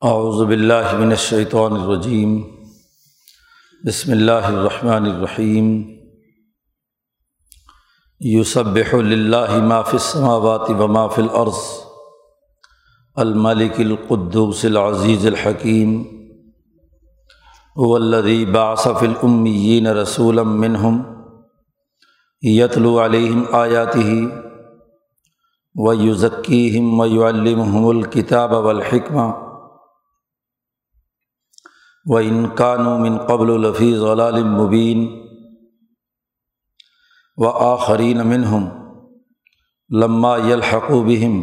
[0.00, 2.42] اعوذ باللہ من الشیطان الرجیم۔
[3.86, 5.82] بسم اللہ الرحمن الرحیم۔
[8.20, 11.56] یوسبح للہ ما فی السماوات و ما فی الارض۔
[13.14, 16.02] الملک القدوس العزیز الحکیم۔
[17.84, 21.02] هو الذی بعث فی الامیین رسولا منہم۔
[22.42, 23.98] یتلو علیہم آیاتہ۔
[25.74, 29.47] ویزکیہم ویعلمہم الکتاب والحکمہ۔
[32.08, 34.02] و انکان و من قبل الفیظ
[34.44, 35.06] مبین
[37.38, 38.68] و آخرین منہم
[39.90, 41.40] لما یلحق بہم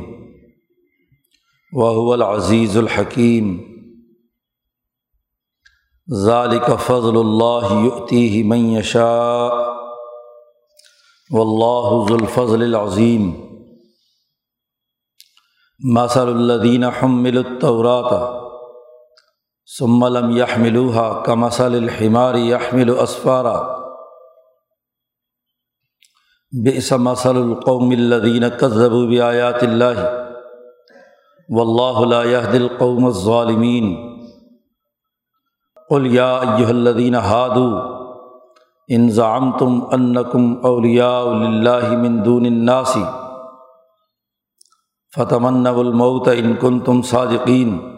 [1.74, 3.56] وهو العزیز الحکیم
[6.08, 9.50] ذالک فضل اللہ یؤتیہ من یشاء
[11.32, 13.32] واللہ ذو الفضل العظیم
[15.80, 18.45] مثل الذین حملوا التوراۃ
[19.80, 23.86] ثم لم يحملوها كمثل الحمار يحمل اسفارا
[26.52, 30.26] بئس مثل القوم الذين كذبوا بآيات الله.
[31.50, 33.86] والله لا يهدي القوم الظالمين.
[35.90, 37.96] قل يا أيها الذين هادوا.
[38.92, 42.98] إن زعمتم أنكم أولياء لله من دون الناس.
[45.10, 47.95] فتمنوا الموت إن كنتم صادقين.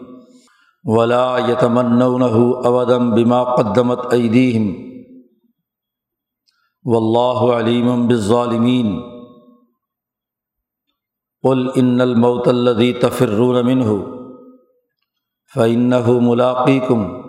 [0.84, 4.88] ولا یتمن ابدم بما قدمت ایدیم
[6.84, 9.00] و اللہ علیم بالظالمین
[11.42, 14.06] قل ان الموت الذي تفرون منه
[15.54, 17.22] فإنه ملاقيكم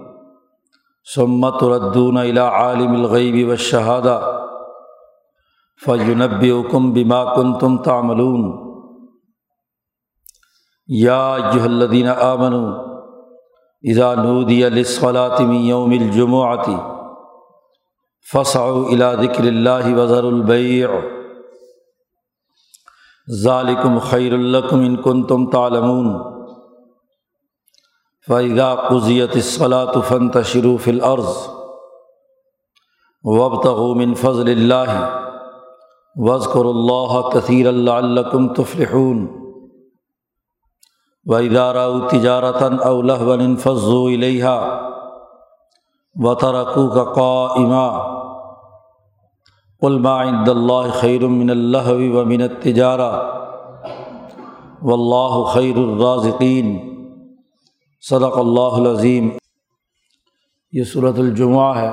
[1.15, 4.39] ثم تردون إلى عالم الغيب والشهادة
[5.77, 8.69] فينبئكم بما كنتم تعملون.
[10.87, 12.88] يا أيها الذين آمنوا
[13.83, 14.83] اذا نودی علیہ
[15.39, 16.65] من یوم الجمعۃ
[18.31, 20.87] فصعوا الى ذکر اللہ وزر البیع
[23.27, 26.11] ذالکم خیر الکم ان کنتم تعلمون.
[28.27, 31.31] فاذا قضیت الصلاۃ فانتشروا في الارض
[33.23, 34.95] وابتغوا من فضل اللہ
[36.15, 39.27] واذکروا اللہ کثیرا لعلکم تفلحون.
[41.25, 44.89] و ادارہ تجارتاً اولہ ون فضو الحا
[46.15, 48.19] و ترقو کا قا اما
[49.81, 53.11] علماء عند اللہ خیر من اللہ و من تجارہ
[54.81, 56.89] و اللہ خیر الرازقین
[58.09, 59.29] صدق اللہ العظیم۔
[60.71, 61.89] یہ صورت الجمعہ ہے۔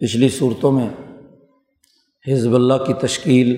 [0.00, 0.88] پچھلی صورتوں میں
[2.32, 3.56] حزب اللہ کی تشکیل،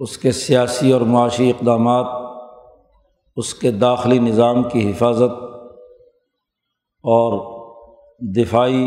[0.00, 2.23] اس کے سیاسی اور معاشی اقدامات
[3.36, 5.44] اس کے داخلی نظام کی حفاظت
[7.02, 7.54] اور
[8.20, 8.86] دفاعی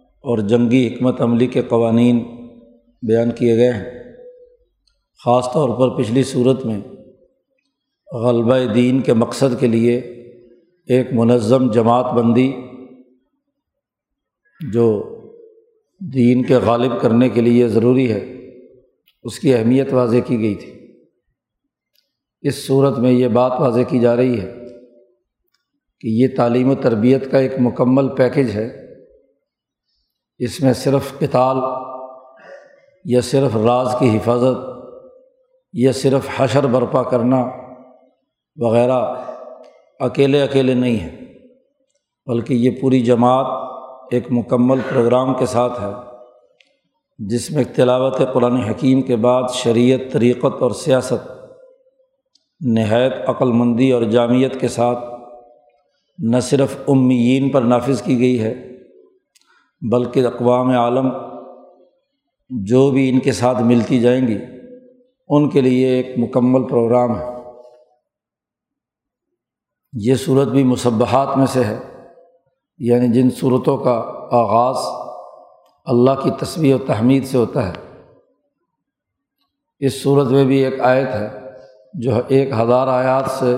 [0.00, 2.24] اور جنگی حکمت عملی کے قوانین
[3.02, 3.84] بیان کیے گئے ہیں۔
[5.24, 6.80] خاص طور پر پچھلی صورت میں
[8.12, 9.96] غلبہ دین کے مقصد کے لیے
[10.88, 12.52] ایک منظم جماعت بندی
[14.72, 15.02] جو
[16.14, 18.50] دین کے غالب کرنے کے لیے ضروری ہے،
[19.24, 20.75] اس کی اہمیت واضح کی گئی تھی۔
[22.46, 24.52] اس صورت میں یہ بات واضح کی جا رہی ہے
[26.00, 28.86] کہ یہ تعلیم و تربیت کا ایک مکمل پیکج ہے۔
[30.38, 31.56] اس میں صرف کتال
[33.04, 34.56] یا صرف راز کی حفاظت
[35.72, 37.44] یا صرف حشر برپا کرنا
[38.56, 39.14] وغیرہ
[40.00, 41.16] اکیلے اکیلے نہیں ہیں
[42.26, 43.46] بلکہ یہ پوری جماعت
[44.10, 45.92] ایک مکمل پروگرام کے ساتھ ہے،
[47.18, 51.35] جس میں تلاوت قرآن حکیم کے بعد شریعت، طریقت اور سیاست
[52.60, 54.98] نہایت عقلمندی اور جامعت کے ساتھ
[56.18, 58.54] نہ صرف امیین پر نافذ کی گئی ہے،
[59.90, 61.08] بلکہ اقوام عالم
[62.48, 64.38] جو بھی ان کے ساتھ ملتی جائیں گی،
[65.28, 67.24] ان کے لیے ایک مکمل پروگرام ہے۔
[69.92, 71.78] یہ صورت بھی مصبحات میں سے ہے
[72.78, 73.92] یعنی جن صورتوں کا
[74.32, 74.76] آغاز
[75.84, 78.04] اللہ کی تصویر و تحمید سے ہوتا ہے۔
[79.78, 81.45] اس صورت میں بھی ایک آیت ہے۔
[81.94, 83.56] جو ایک ہزار آیات سے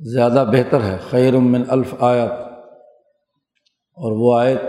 [0.00, 2.32] زیادہ بہتر ہے، خیر من الف آیات
[3.96, 4.62] اور وہ آیت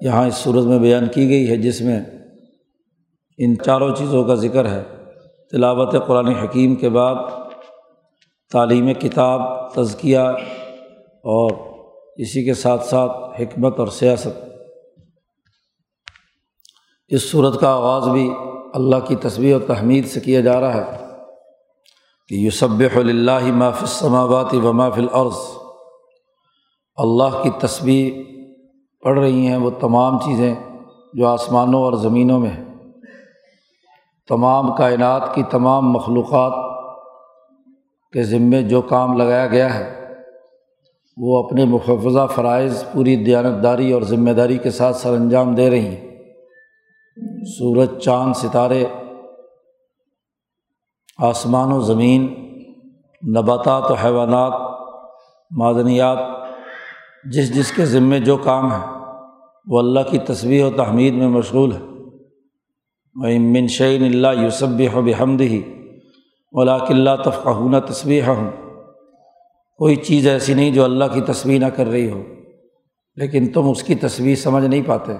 [0.00, 2.00] یہاں اس صورت میں بیان کی گئی ہے جس میں
[3.38, 4.82] ان چاروں چیزوں کا ذکر ہے۔
[5.50, 7.14] تلاوت قرآن حکیم کے بعد
[8.52, 11.50] تعلیم کتاب، تزکیہ اور
[12.16, 14.44] اسی کے ساتھ ساتھ حکمت اور سیاست۔
[17.08, 18.30] اس صورت کا آغاز بھی
[18.74, 21.03] اللہ کی تصویر و تحمید سے کیا جا رہا ہے۔
[22.28, 25.36] کہ یوسب اللہ ماف السماوات و ماف العرض
[26.96, 28.12] اللہ کی تصویر
[29.02, 30.54] پڑھ رہی ہیں وہ تمام چیزیں
[31.14, 32.64] جو آسمانوں اور زمینوں میں ہیں۔
[34.28, 36.52] تمام کائنات کی تمام مخلوقات
[38.12, 40.14] کے ذمے جو کام لگایا گیا ہے،
[41.16, 45.86] وہ اپنے محفظہ فرائض، پوری دیانتداری اور ذمہ داری کے ساتھ سر انجام دے رہی
[45.86, 46.04] ہیں۔
[47.58, 48.84] سورج، چاند، ستارے
[51.18, 52.22] آسمان و زمین،
[53.36, 54.52] نباتات و حیوانات،
[55.50, 56.18] معدنیات،
[57.24, 58.86] جس جس کے ذمے جو کام ہے،
[59.66, 61.80] وہ اللہ کی تصویر و تحمید میں مشغول ہے۔
[63.14, 65.62] وہ من شعین اللہ یوسب و بحمد ہی
[66.52, 68.50] ولاک اللہ تفقہ تصویر ہوں
[69.76, 72.22] کوئی چیز ایسی نہیں جو اللہ کی تصویر نہ کر رہی ہو،
[73.16, 75.12] لیکن تم اس کی تصویر سمجھ نہیں پاتے۔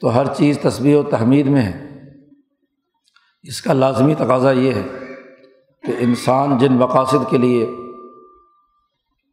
[0.00, 1.86] تو ہر چیز تصویر و تحمید میں ہے۔
[3.42, 4.82] اس کا لازمی تقاضا یہ ہے
[5.82, 7.66] کہ انسان جن مقاصد کے لیے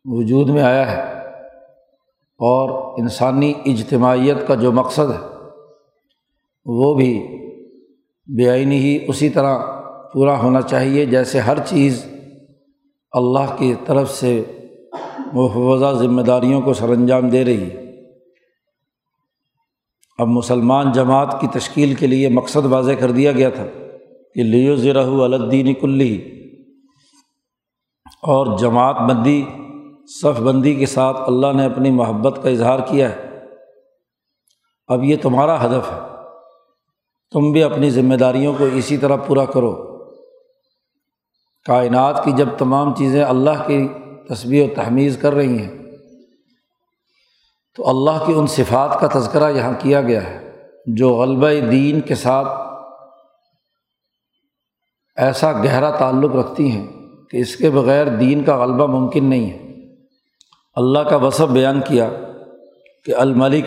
[0.05, 1.01] وجود میں آیا ہے
[2.39, 5.19] اور انسانی اجتماعیت کا جو مقصد ہے،
[6.65, 7.27] وہ بھی
[8.27, 9.59] بے آئینی ہی اسی طرح
[10.13, 12.05] پورا ہونا چاہیے، جیسے ہر چیز
[13.11, 14.43] اللہ کی طرف سے
[15.33, 18.01] محفوظہ ذمہ داریوں کو سر انجام دے رہی ہے۔
[20.17, 23.65] اب مسلمان جماعت کی تشکیل کے لیے مقصد واضح کر دیا گیا تھا۔
[24.35, 26.29] کہ لیو ذرا الدین کلی
[28.21, 29.45] اور جماعت بندی،
[30.07, 33.29] صف بندی کے ساتھ اللہ نے اپنی محبت کا اظہار کیا ہے۔
[34.87, 35.99] اب یہ تمہارا ہدف ہے۔
[37.31, 39.97] تم بھی اپنی ذمہ داریوں کو اسی طرح پورا کرو۔
[41.65, 43.87] کائنات کی جب تمام چیزیں اللہ کی
[44.29, 45.81] تصویر و تحمیز کر رہی ہیں،
[47.75, 50.51] تو اللہ کی ان صفات کا تذکرہ یہاں کیا گیا ہے،
[50.85, 52.72] جو غلبہ دین کے ساتھ
[55.15, 56.87] ایسا گہرا تعلق رکھتی ہیں
[57.29, 59.63] کہ اس کے بغیر دین کا غلبہ ممکن نہیں ہے۔
[60.75, 62.09] اللہ کا وصف بیان کیا
[63.05, 63.65] کہ الملک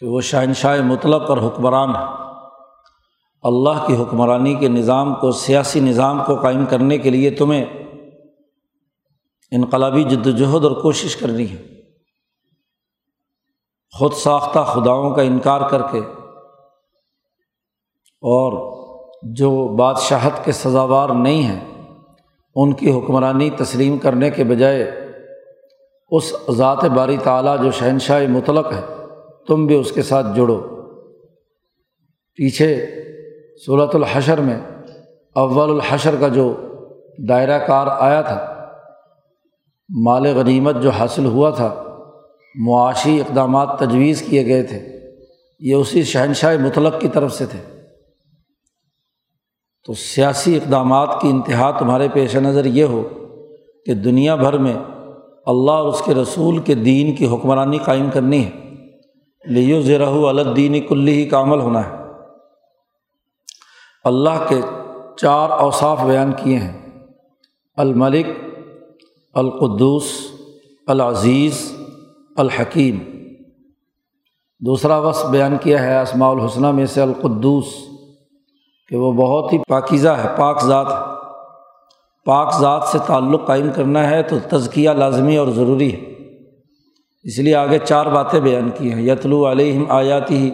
[0.00, 2.26] کہ وہ شہنشاہ مطلق اور حکمران ہے۔
[3.42, 7.64] اللہ کی حکمرانی کے نظام کو، سیاسی نظام کو قائم کرنے کے لیے تمہیں
[9.50, 11.66] انقلابی جد وجہد اور کوشش کرنی ہے۔
[13.98, 15.98] خود ساختہ خداؤں کا انکار کر کے
[18.22, 18.75] اور
[19.34, 21.60] جو بادشاہت کے سزاوار نہیں ہیں،
[22.54, 24.90] ان کی حکمرانی تسلیم کرنے کے بجائے
[26.10, 28.80] اس ذات باری تعلیٰ جو شہنشاہ مطلق ہے،
[29.48, 30.60] تم بھی اس کے ساتھ جڑو۔
[32.34, 32.86] پیچھے
[33.66, 34.60] صورت الحشر میں
[35.34, 36.54] اول الحشر کا جو
[37.28, 38.68] دائرہ کار آیا تھا،
[40.04, 41.84] مال غنیمت جو حاصل ہوا تھا،
[42.54, 44.88] معاشی اقدامات تجویز کیے گئے تھے،
[45.60, 47.75] یہ اسی شہنشاہ مطلق کی طرف سے تھے۔
[49.86, 53.08] تو سیاسی اقدامات کی انتہا تمہارے پیش نظر یہ ہو
[53.86, 54.74] کہ دنیا بھر میں
[55.46, 58.50] اللہ اور اس کے رسول کے دین کی حکمرانی قائم کرنی ہے۔
[59.44, 61.94] لیو زیرہ الدین کلی ہی کا عمل ہونا ہے۔
[64.04, 64.60] اللہ کے
[65.16, 67.02] چار اوصاف بیان کیے ہیں۔
[67.76, 68.26] الملک،
[69.34, 70.04] القدوس،
[70.86, 71.72] العزیز،
[72.36, 72.98] الحکیم۔
[74.60, 77.95] دوسرا وصف بیان کیا ہے اسماع الحسنہ میں سے القدوس۔
[78.88, 81.16] کہ وہ بہت ہی پاکیزہ ہے، پاک ذات ہے۔
[82.24, 86.12] پاک ذات سے تعلق قائم کرنا ہے تو تزکیہ لازمی اور ضروری ہے۔
[87.24, 90.50] اس لیے آگے چار باتیں بیان کی ہیں۔ یتلو علیہم آیاتی ہی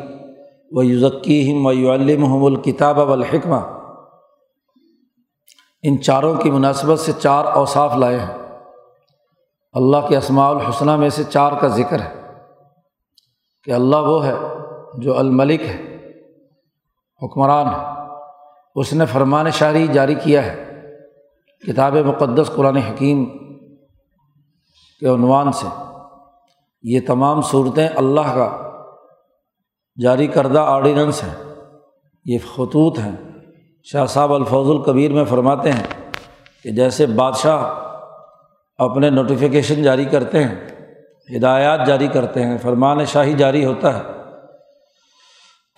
[0.71, 3.57] و یوزکیم و یعلم الکتاب و الحکمہ
[5.83, 8.59] ان چاروں کی مناسبت سے چار اوصاف لائے ہیں۔
[9.73, 12.23] اللہ کے اسماع الحسنہ میں سے چار کا ذکر ہے۔
[13.65, 14.35] کہ اللہ وہ ہے
[14.99, 15.99] جو الملک ہے،
[17.23, 18.02] حکمران ہے۔
[18.75, 20.83] اس نے فرمان شاعری جاری کیا ہے۔
[21.67, 23.25] کتاب مقدس قرآن حکیم
[25.01, 25.67] کے عنوان سے۔
[26.83, 28.71] یہ تمام صورتیں اللہ کا
[30.03, 31.55] جاری کردہ آرڈیننس ہیں۔
[32.25, 33.17] یہ خطوط ہیں۔
[33.85, 36.11] شاہ صاحب الفوظ القبیر میں فرماتے ہیں
[36.63, 37.63] کہ جیسے بادشاہ
[38.79, 40.55] اپنے نوٹیفیکیشن جاری کرتے ہیں،
[41.37, 44.03] ہدایات جاری کرتے ہیں، فرمان شاہی جاری ہوتا ہے۔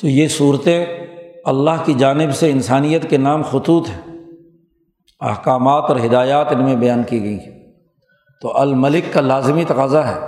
[0.01, 0.87] تو یہ صورتیں
[1.45, 4.19] اللہ کی جانب سے انسانیت کے نام خطوط ہیں۔
[5.21, 7.73] احکامات اور ہدایات ان میں بیان کی گئی ہیں۔
[8.41, 10.21] تو الملک کا لازمی تقاضا ہے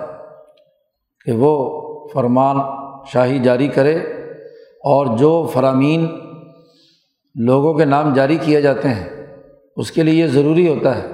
[1.24, 2.56] کہ وہ فرمان
[3.06, 3.96] شاہی جاری کرے
[4.84, 6.06] اور جو فرامین
[7.34, 9.26] لوگوں کے نام جاری کیے جاتے ہیں،
[9.76, 11.06] اس کے لیے یہ ضروری ہوتا ہے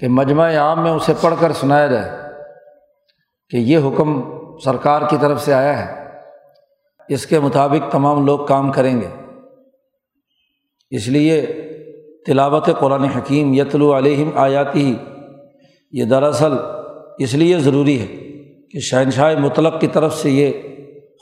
[0.00, 2.10] کہ مجمع عام میں اسے پڑھ کر سنایا جائے
[3.50, 4.22] کہ یہ حکم
[4.58, 6.02] سرکار کی طرف سے آیا ہے۔
[7.08, 9.21] اس کے مطابق تمام لوگ کام کریں گے۔
[10.92, 11.46] اس لیے
[12.26, 14.94] تلاوت قرآن حکیم یتلو علیہم آیاتی،
[15.92, 16.52] یہ دراصل
[17.18, 18.06] اس لیے ضروری ہے
[18.70, 20.50] کہ شہنشاہ مطلق کی طرف سے یہ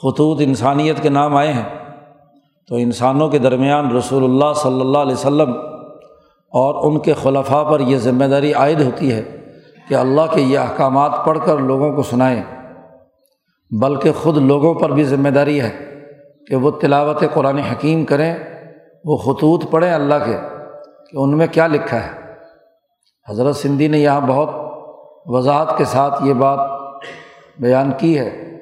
[0.03, 1.65] خطوط انسانیت کے نام آئے ہیں۔
[2.69, 5.53] تو انسانوں کے درمیان رسول اللہ صلی اللہ علیہ وسلم
[6.53, 9.23] اور ان کے خلفاء پر یہ ذمہ داری عائد ہوتی ہے
[9.89, 12.43] کہ اللہ کے یہ احکامات پڑھ کر لوگوں کو سنائیں۔
[13.71, 15.71] بلکہ خود لوگوں پر بھی ذمہ داری ہے
[16.47, 18.35] کہ وہ تلاوت قرآن حکیم کریں
[19.05, 20.37] وہ خطوط پڑھیں اللہ کے
[21.11, 22.21] کہ ان میں کیا لکھا ہے۔
[23.29, 24.49] حضرت سندھی نے یہاں بہت
[25.27, 26.71] وضاحت کے ساتھ یہ بات
[27.59, 28.59] بیان کی ہے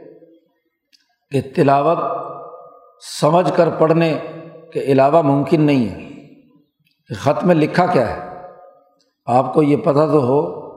[1.31, 1.99] کہ تلاوت
[3.21, 4.19] سمجھ کر پڑھنے
[4.73, 6.09] کے علاوہ ممکن نہیں ہے۔
[7.09, 8.29] کہ خط میں لکھا کیا ہے۔
[9.27, 10.69] آپ کو یہ پتہ تو ہو،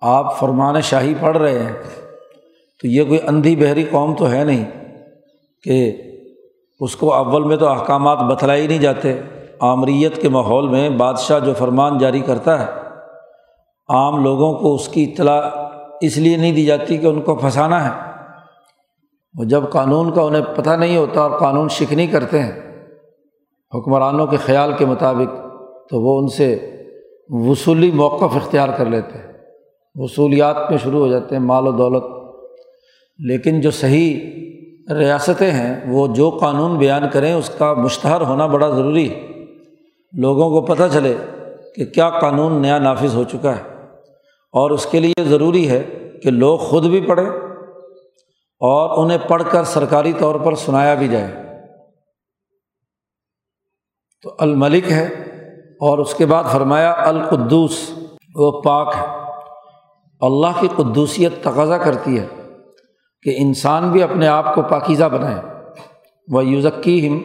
[0.00, 1.72] آپ فرمان شاہی پڑھ رہے ہیں،
[2.80, 4.64] تو یہ کوئی اندھی بہری قوم تو ہے نہیں
[5.62, 5.96] کہ
[6.80, 9.20] اس کو اول میں تو احکامات بتلائے ہی نہیں جاتے۔
[9.60, 12.70] آمریت کے ماحول میں بادشاہ جو فرمان جاری کرتا ہے،
[13.88, 15.42] عام لوگوں کو اس کی اطلاع
[16.00, 18.10] اس لیے نہیں دی جاتی کہ ان کو پھنسانا ہے۔
[19.38, 22.52] وہ جب قانون کا انہیں پتہ نہیں ہوتا اور قانون شکنی کرتے ہیں،
[23.74, 25.38] حکمرانوں کے خیال کے مطابق
[25.90, 26.70] تو وہ ان سے
[27.28, 29.32] وصولی موقف اختیار کر لیتے ہیں۔
[29.94, 32.04] وصولیات میں شروع ہو جاتے ہیں مال و دولت۔
[33.18, 34.20] لیکن جو صحیح
[34.90, 39.26] ریاستیں ہیں، وہ جو قانون بیان کریں اس کا مشتہر ہونا بڑا ضروری ہے۔
[40.12, 41.16] لوگوں کو پتہ چلے
[41.76, 43.62] کہ کیا قانون نیا نافذ ہو چکا ہے۔
[44.52, 47.30] اور اس کے لیے ضروری ہے کہ لوگ خود بھی پڑھیں
[48.60, 51.34] اور انہیں پڑھ کر سرکاری طور پر سنایا بھی جائے۔
[54.22, 55.04] تو الملک ہے
[55.80, 57.90] اور اس کے بعد فرمایا، القدوس،
[58.34, 59.06] وہ پاک ہے۔
[60.20, 62.26] اللہ کی قدوسیت تقاضا کرتی ہے۔
[63.24, 65.36] کہ انسان بھی اپنے آپ کو پاکیزہ بنائے۔
[66.28, 67.22] وہ یوزکی ہم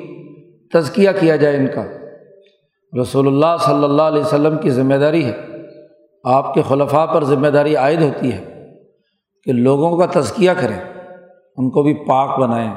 [0.74, 1.86] تزکیہ کیا جائے ان کا۔
[3.01, 5.38] رسول اللہ صلی اللہ علیہ وسلم کی ذمہ داری ہے۔
[6.24, 8.65] آپ کے خلفاء پر ذمہ داری عائد ہوتی ہے
[9.44, 10.94] کہ لوگوں کا تزکیہ کریں،
[11.58, 12.74] ان کو بھی پاک بنائیں،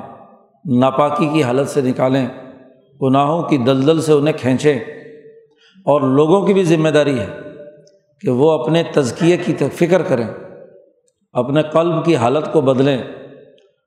[0.78, 2.28] ناپاکی کی حالت سے نکالیں،
[3.02, 4.78] گناہوں کی دلدل سے انہیں کھینچیں۔
[5.84, 7.26] اور لوگوں کی بھی ذمہ داری ہے
[8.20, 10.26] کہ وہ اپنے تزکیے کی فکر کریں۔
[11.32, 12.98] اپنے قلب کی حالت کو بدلیں،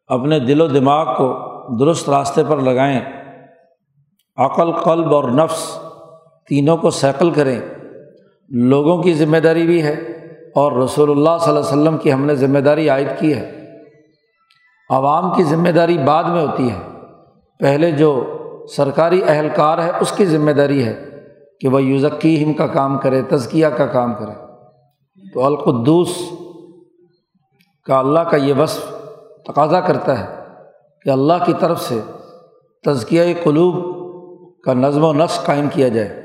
[0.08, 1.40] اپنے دل و دماغ کو
[1.80, 3.00] درست راستے پر لگائیں۔
[4.38, 5.80] عقل، قلب اور نفس
[6.50, 7.60] تینوں کو سیکل کریں۔
[8.50, 9.94] لوگوں کی ذمہ داری بھی ہے
[10.56, 13.62] اور رسول اللہ صلی اللہ علیہ وسلم کی ہم نے ذمہ داری عائد کی ہے۔
[14.90, 16.80] عوام کی ذمہ داری بعد میں ہوتی ہے۔
[17.60, 18.38] پہلے جو
[18.76, 21.06] سرکاری اہلکار ہے، اس کی ذمہ داری ہے
[21.60, 24.46] کہ وہ یوزکی ہم کا کام کرے، تزکیہ کا کام کرے۔
[25.34, 26.18] تو القدوس
[27.86, 28.86] کا اللہ کا یہ وصف
[29.46, 30.44] تقاضا کرتا ہے
[31.02, 32.00] کہ اللہ کی طرف سے
[32.84, 33.96] تزکیہ قلوب
[34.62, 36.22] کا نظم و نقش قائم کیا جائے۔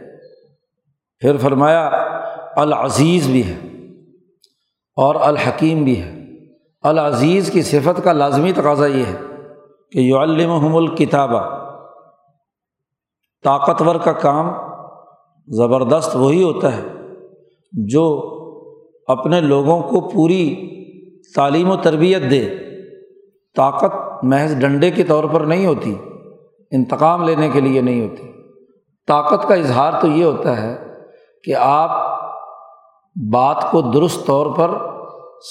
[1.19, 1.87] پھر فرمایا،
[2.57, 3.55] العزیز بھی ہے
[4.97, 6.21] اور الحکیم بھی ہے۔
[6.83, 9.19] العزیز کی صفت کا لازمی تقاضا یہ ہے
[9.93, 11.40] کہ یو المحم الکتابہ،
[13.45, 14.50] طاقتور کا کام
[15.49, 16.83] زبردست وہی ہوتا ہے
[17.73, 18.31] جو
[19.07, 20.67] اپنے لوگوں کو پوری
[21.35, 22.49] تعلیم و تربیت دے،
[23.57, 25.95] طاقت محض ڈنڈے کے طور پر نہیں ہوتی،
[26.71, 28.33] انتقام لینے کے لیے نہیں ہوتی۔
[29.07, 30.79] طاقت کا اظہار تو یہ ہوتا ہے
[31.45, 31.91] کہ آپ
[33.33, 34.71] بات کو درست طور پر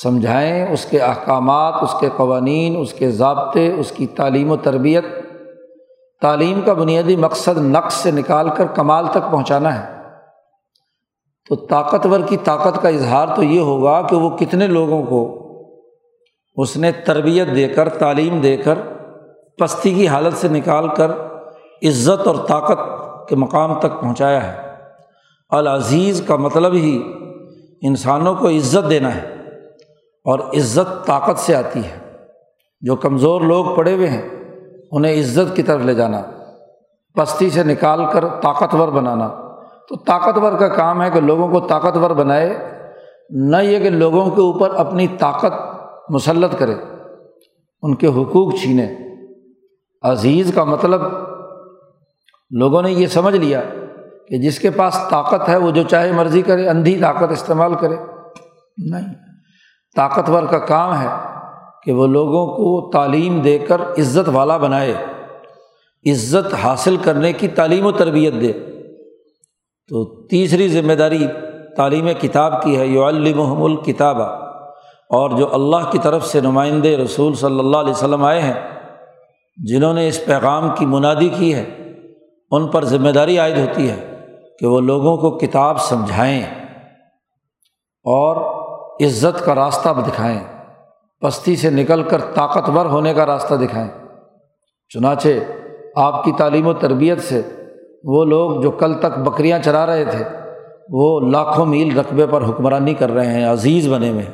[0.04, 5.06] سمجھائیں، اس کے احکامات، اس کے قوانین، اس کے ضابطے، اس کی تعلیم و تربیت۔
[6.22, 10.00] تعلیم کا بنیادی مقصد نقص سے نکال کر کمال تک پہنچانا ہے۔
[11.50, 15.49] تو طاقتور کی طاقت کا اظہار تو یہ ہوگا کہ وہ کتنے لوگوں کو
[16.62, 18.80] اس نے تربیت دے کر، تعلیم دے کر،
[19.58, 21.12] پستی کی حالت سے نکال کر
[21.84, 22.80] عزت اور طاقت
[23.30, 24.76] کے مقام تک پہنچایا ہے۔
[25.50, 27.02] العزیز کا مطلب ہی
[27.82, 29.36] انسانوں کو عزت دینا ہے
[30.26, 32.14] اور عزت طاقت سے آتی ہے۔
[32.82, 34.30] جو کمزور لوگ پڑے ہوئے ہیں،
[34.92, 36.22] انہیں عزت کی طرف لے جانا،
[37.16, 39.28] پستی سے نکال کر طاقتور بنانا۔
[39.90, 42.58] تو طاقتور کا کام ہے کہ لوگوں کو طاقتور بنائے،
[43.30, 45.79] نہ یہ کہ لوگوں کے اوپر اپنی طاقت
[46.10, 46.74] مسلط کرے،
[47.82, 48.96] ان کے حقوق چھینے۔
[50.02, 51.02] عزیز کا مطلب
[52.52, 53.62] لوگوں نے یہ سمجھ لیا
[54.28, 57.96] کہ جس کے پاس طاقت ہے، وہ جو چاہے مرضی کرے، اندھی طاقت استعمال کرے۔
[58.78, 59.14] نہیں،
[59.96, 61.08] طاقتور کا کام ہے
[61.84, 64.94] کہ وہ لوگوں کو تعلیم دے کر عزت والا بنائے۔
[66.12, 68.54] عزت حاصل کرنے کی تعلیم و تربیت دے۔
[69.88, 71.28] تو تیسری ذمہ داری
[71.78, 74.49] تعلیم کتاب کی ہے یو المحم الکتابہ
[75.10, 78.54] اور جو اللہ کی طرف سے نمائندے رسول صلی اللہ علیہ وسلم آئے ہیں،
[79.58, 81.64] جنہوں نے اس پیغام کی منادی کی ہے،
[82.52, 84.18] ان پر ذمہ داری عائد ہوتی ہے
[84.60, 86.42] کہ وہ لوگوں کو کتاب سمجھائیں
[88.06, 88.36] اور
[89.06, 90.40] عزت کا راستہ دکھائیں،
[91.22, 93.90] پستی سے نکل کر طاقتور ہونے کا راستہ دکھائیں۔
[94.90, 95.30] چنانچہ
[95.96, 97.42] آپ کی تعلیم و تربیت سے
[98.04, 100.24] وہ لوگ جو کل تک بکریاں چرا رہے تھے،
[100.90, 104.26] وہ لاکھوں میل رقبے پر حکمرانی کر رہے ہیں، عزیز بنے ہوئے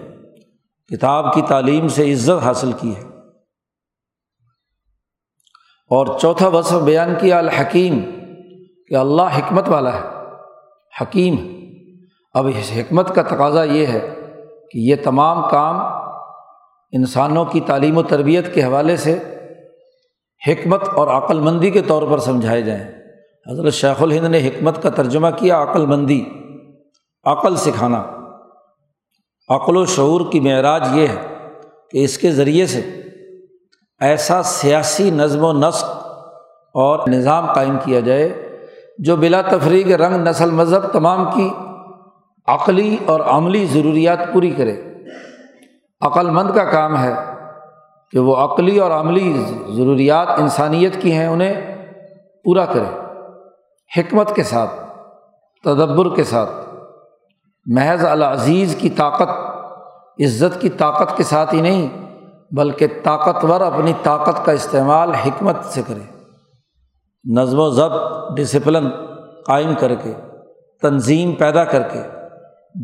[0.88, 3.02] کتاب کی تعلیم سے عزت حاصل کی ہے۔
[5.90, 8.00] اور چوتھا وصف بیان کیا، الحکیم،
[8.88, 10.08] کہ اللہ حکمت والا ہے۔
[11.02, 11.36] حکیم۔
[12.34, 14.16] اب اس حکمت کا تقاضا یہ ہے
[14.72, 15.80] کہ یہ تمام کام
[16.92, 19.20] انسانوں کی تعلیم و تربیت کے حوالے سے
[20.48, 22.84] حکمت اور عقل مندی کے طور پر سمجھائے جائیں۔
[23.52, 26.26] حضرت شیخ الہند نے حکمت کا ترجمہ کیا عقل مندی
[27.24, 28.04] عقل سکھانا۔
[29.50, 31.48] عقل و شعور کی معراج یہ ہے
[31.92, 33.02] کہ اس کے ذریعے سے
[34.00, 35.86] ایسا سیاسی نظم و نسق
[36.74, 38.58] اور نظام قائم کیا جائے
[38.98, 41.50] جو بلا تفریح رنگ نسل مذہب تمام کی
[42.48, 44.76] عقلی اور عملی ضروریات پوری کرے۔
[46.02, 47.14] عقل مند کا کام ہے
[48.12, 51.86] کہ وہ عقلی اور عملی ضروریات انسانیت کی ہیں انہیں
[52.44, 53.00] پورا کرے۔
[53.98, 54.72] حکمت کے ساتھ،
[55.64, 56.65] تدبر کے ساتھ۔
[57.66, 59.30] محض العزیز کی طاقت،
[60.20, 62.06] عزت کی طاقت کے ساتھ ہی نہیں،
[62.52, 66.34] بلکہ طاقتور اپنی طاقت کا استعمال حکمت سے کرے۔
[67.38, 68.02] نظم و ضبط
[68.38, 68.90] ڈسپلن
[69.46, 70.14] قائم کر کے،
[70.82, 72.02] تنظیم پیدا کر کے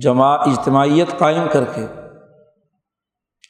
[0.01, 1.85] جمع اجتماعیت قائم کر کے۔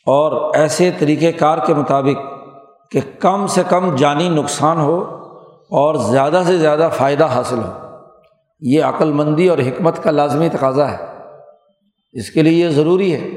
[0.06, 2.26] اور ایسے طریقۂ کار کے مطابق
[2.92, 5.02] کہ کم سے کم جانی نقصان ہو
[5.70, 7.98] اور زیادہ سے زیادہ فائدہ حاصل ہو۔
[8.60, 11.11] یہ عقل مندی اور حکمت کا لازمی تقاضا ہے۔
[12.14, 13.30] اس کے لیے یہ ضروری ہے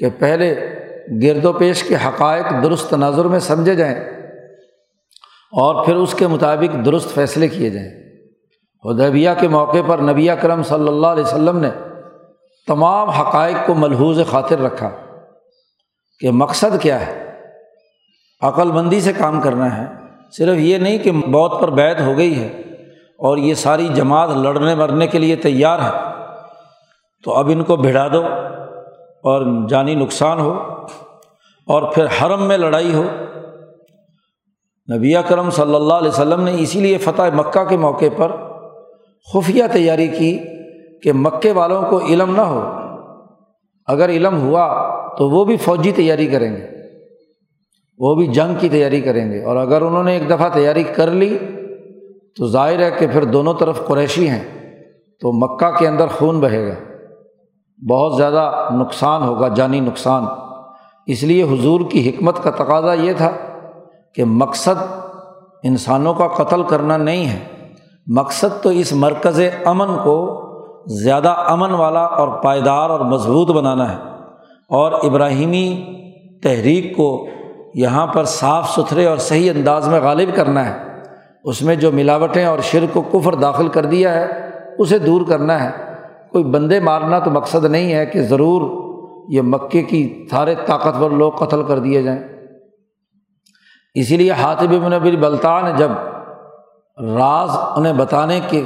[0.00, 0.76] کہ پہلے
[1.22, 3.96] گرد و پیش کے حقائق درست تناظر میں سمجھے جائیں
[5.52, 7.90] اور پھر اس کے مطابق درست فیصلے کیے جائیں۔
[8.84, 11.68] ادیبیہ کے موقع پر نبی کرم صلی اللہ علیہ وسلم نے
[12.66, 14.90] تمام حقائق کو ملحوظ خاطر رکھا
[16.18, 17.26] کہ مقصد کیا ہے۔
[18.40, 19.86] عقل مندی سے کام کرنا ہے۔
[20.36, 22.46] صرف یہ نہیں کہ موت پر بیت ہو گئی ہے
[23.18, 26.19] اور یہ ساری جماعت لڑنے مرنے کے لیے تیار ہے۔
[27.24, 28.24] تو اب ان کو بھڑا دو
[29.22, 30.54] اور جانی نقصان ہو
[31.66, 33.04] اور پھر حرم میں لڑائی ہو۔
[34.96, 38.32] نبی کرم صلی اللہ علیہ وسلم نے اسی لیے فتح مکہ کے موقع پر
[39.32, 40.38] خفیہ تیاری کی
[41.02, 42.60] کہ مکے والوں کو علم نہ ہو۔
[43.86, 46.66] اگر علم ہوا تو وہ بھی فوجی تیاری کریں گے۔
[47.98, 51.10] وہ بھی جنگ کی تیاری کریں گے۔ اور اگر انہوں نے ایک دفعہ تیاری کر
[51.10, 51.38] لی
[52.36, 54.44] تو ظاہر ہے کہ پھر دونوں طرف قریشی ہیں
[55.20, 56.89] تو مکہ کے اندر خون بہے گا۔
[57.88, 60.24] بہت زیادہ نقصان ہوگا، جانی نقصان۔
[61.06, 63.30] اس لیے حضور کی حکمت کا تقاضا یہ تھا
[64.14, 64.82] کہ مقصد
[65.62, 67.38] انسانوں کا قتل کرنا نہیں ہے۔
[68.06, 70.46] مقصد تو اس مرکز امن کو
[70.86, 73.96] زیادہ امن والا اور پائیدار اور مضبوط بنانا ہے۔
[74.68, 75.84] اور ابراہیمی
[76.42, 77.26] تحریک کو
[77.74, 80.78] یہاں پر صاف ستھرے اور صحیح انداز میں غالب کرنا ہے۔
[81.44, 84.26] اس میں جو ملاوٹیں اور شرک و کفر داخل کر دیا ہے،
[84.78, 85.89] اسے دور کرنا ہے۔
[86.32, 88.90] کوئی بندے مارنا تو مقصد نہیں ہے کہ ضرور
[89.28, 92.20] یہ مکے کی سارے طاقتور لوگ قتل کر دیے جائیں۔
[93.94, 95.90] اسی لیے حاطب نبی بلتا نے جب
[97.02, 98.62] راز انہیں بتانے کے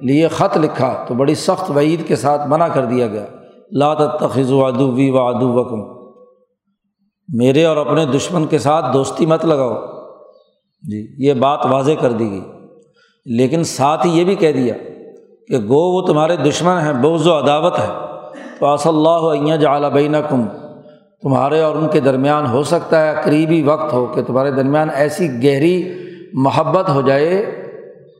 [0.00, 3.26] لیے خط لکھا تو بڑی سخت وعید کے ساتھ منع کر دیا گیا۔
[3.72, 5.98] لات تخذ وادو وی وادو وکم
[7.38, 9.74] میرے اور اپنے دشمن کے ساتھ دوستی مت لگاؤ۔
[10.82, 12.40] جی یہ بات واضح کر دی گئی۔
[13.24, 14.74] لیکن ساتھ ہی یہ بھی کہہ دیا
[15.48, 18.08] کہ گو وہ تمہارے دشمن ہیں بوز و عداوت ہے۔
[18.60, 20.44] تو ص اللہ جعلی بین کم
[21.22, 25.28] تمہارے اور ان کے درمیان ہو سکتا ہے قریبی وقت ہو کہ تمہارے درمیان ایسی
[25.44, 25.92] گہری
[26.32, 27.44] محبت ہو جائے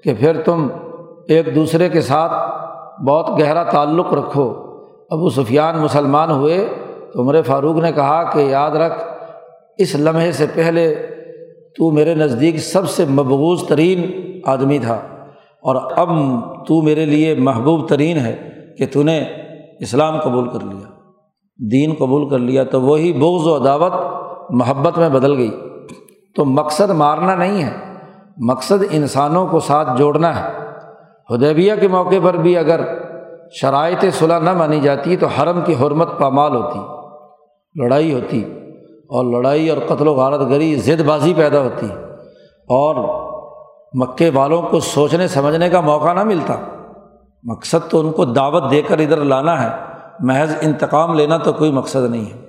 [0.05, 0.69] کہ پھر تم
[1.29, 2.33] ایک دوسرے کے ساتھ
[3.03, 4.55] بہت گہرا تعلق رکھو۔
[5.11, 6.69] ابو سفیان مسلمان ہوئے
[7.13, 9.05] تو عمر فاروق نے کہا کہ یاد رکھ،
[9.79, 10.95] اس لمحے سے پہلے
[11.79, 14.11] تو میرے نزدیک سب سے مقبوض ترین
[14.45, 14.99] آدمی تھا۔
[15.63, 16.09] اور اب
[16.67, 19.25] تو میرے لیے محبوب ترین ہے کہ تو نے
[19.81, 20.89] اسلام قبول کر لیا،
[21.71, 23.93] دین قبول کر لیا، تو وہی بغض و دعوت
[24.51, 25.51] محبت میں بدل گئی۔
[26.37, 27.73] تو مقصد مارنا نہیں ہے،
[28.37, 30.69] مقصد انسانوں کو ساتھ جوڑنا ہے۔
[31.35, 32.81] ہدیبیہ کے موقع پر بھی اگر
[33.61, 36.79] شرائط صلاح نہ مانی جاتی تو حرم کی حرمت پامال ہوتی،
[37.83, 38.45] لڑائی ہوتی
[39.09, 41.87] اور لڑائی اور قتل و غارت گری، زد بازی پیدا ہوتی۔
[42.69, 43.28] اور
[43.95, 46.55] مکے والوں کو سوچنے سمجھنے کا موقع نہ ملتا۔
[47.45, 49.77] مقصد تو ان کو دعوت دے کر ادھر لانا ہے،
[50.21, 52.47] محض انتقام لینا تو کوئی مقصد نہیں ہے۔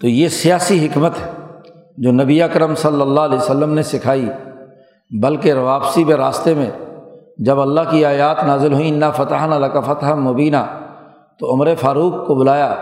[0.00, 1.30] تو یہ سیاسی حکمت ہے
[1.96, 4.28] جو نبی اکرم صلی اللہ علیہ وسلم نے سکھائی،
[5.22, 6.70] بلکہ واپسی میں راستے میں
[7.38, 10.90] جب اللہ کی آیات نازل ہوئیں، انا فتح نہ فتح مبینہ
[11.38, 12.74] تو عمر فاروق کو بلایا۔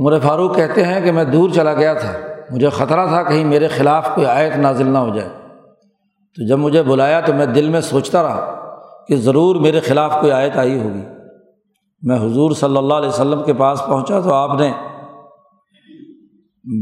[0.00, 2.12] عمر فاروق کہتے ہیں کہ میں دور چلا گیا تھا۔
[2.50, 5.28] مجھے خطرہ تھا کہیں میرے خلاف کوئی آیت نازل نہ ہو جائے۔
[6.36, 8.70] تو جب مجھے بلایا تو میں دل میں سوچتا رہا
[9.08, 11.02] کہ ضرور میرے خلاف کوئی آیت آئی ہوگی۔
[12.02, 14.72] میں حضور صلی اللہ علیہ وسلم کے پاس پہنچا تو آپ نے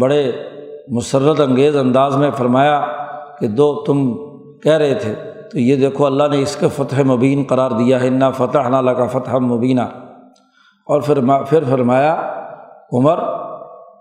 [0.01, 0.33] بڑے
[0.89, 2.87] مسرت انگیز انداز میں فرمایا
[3.41, 4.15] کہ دو تم
[4.59, 5.15] کہہ رہے تھے۔
[5.53, 8.91] تو یہ دیکھو اللہ نے اس کے فتح مبین قرار دیا ہے۔ نا فتح نہ
[8.91, 9.81] کا فتح مبینہ
[10.87, 12.15] اور پھر پھر فرمایا،
[12.93, 13.19] عمر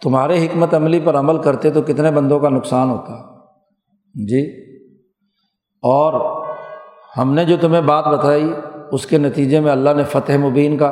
[0.02, 3.36] تمہارے حکمت عملی پر عمل کرتے تو کتنے بندوں کا نقصان ہوتا؟
[4.14, 4.68] جی۔
[5.84, 6.38] اور
[7.18, 8.54] ہم نے جو تمہیں بات بتائی،
[8.92, 10.88] اس کے نتیجے میں اللہ نے فتح مبین کا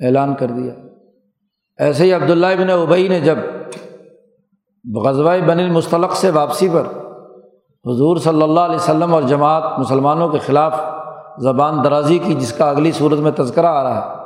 [0.00, 0.74] اعلان کر دیا۔
[1.78, 3.38] ایسے ہی عبداللہ بن ابئی نے جب
[5.04, 6.82] غزوہ بن المستلق سے واپسی پر
[7.86, 10.80] حضور صلی اللہ علیہ وسلم اور جماعت مسلمانوں کے خلاف
[11.38, 14.24] زبان درازی کی، جس کا اگلی صورت میں تذکرہ آ رہا ہے،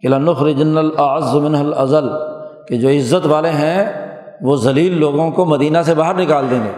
[0.00, 2.33] کہ لنخر جن العظمن الازل
[2.68, 3.92] کہ جو عزت والے ہیں
[4.40, 6.70] وہ ذلیل لوگوں کو مدینہ سے باہر نکال دیں گے۔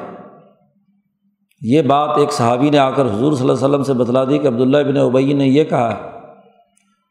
[1.61, 4.39] یہ بات ایک صحابی نے آ کر حضور صلی اللہ علیہ وسلم سے بتلا دی
[4.39, 6.03] کہ عبداللہ بن ابئی نے یہ کہا ہے۔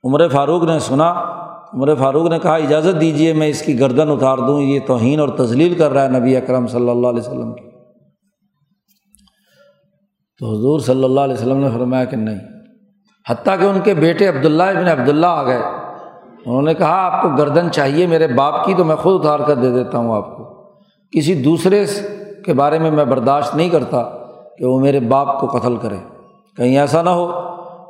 [0.04, 1.12] عمر فاروق نے سنا،
[1.74, 5.30] عمر فاروق نے کہا، اجازت دیجیے میں اس کی گردن اتار دوں، یہ توہین اور
[5.30, 7.70] تزلیل کر رہا ہے نبی اکرم صلی اللہ علیہ وسلم کی۔
[10.40, 12.40] تو حضور صلی اللہ علیہ وسلم نے فرمایا کہ نہیں،
[13.30, 15.85] حتیٰ کہ ان کے بیٹے عبداللہ ابن عبداللہ آ گئے۔
[16.46, 19.56] انہوں نے کہا، آپ کو گردن چاہیے میرے باپ کی تو میں خود اتار کر
[19.56, 20.44] دے دیتا ہوں آپ کو۔
[21.12, 21.86] کسی دوسرے
[22.46, 24.04] کے بارے میں میں برداشت نہیں کرتا
[24.58, 25.98] کہ وہ میرے باپ کو قتل کرے۔
[26.58, 27.32] کہیں ایسا نہ ہو